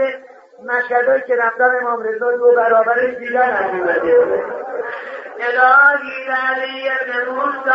مشهدهایی 0.62 1.22
که 1.22 1.36
رفتم 1.36 1.70
امام 1.80 2.02
رضا 2.02 2.36
دو 2.36 2.52
برابرش 2.56 3.14
دیگر 3.14 3.62
نمیومده 3.62 4.44
الهی 5.40 6.28
علی 6.28 6.88
ابن 6.88 7.30
موسی 7.30 7.70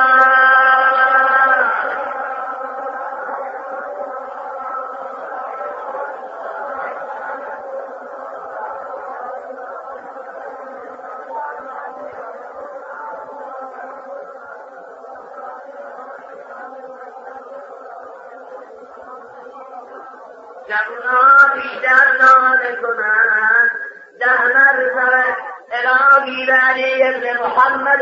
جوونا 20.69 21.53
بیشتر 21.53 22.07
ناله 22.21 22.75
کنند 22.81 23.71
ده 24.19 24.41
مرتبه 24.55 25.35
الهی 25.71 26.45
به 26.45 26.53
علی 26.53 27.33
محمد. 27.33 28.01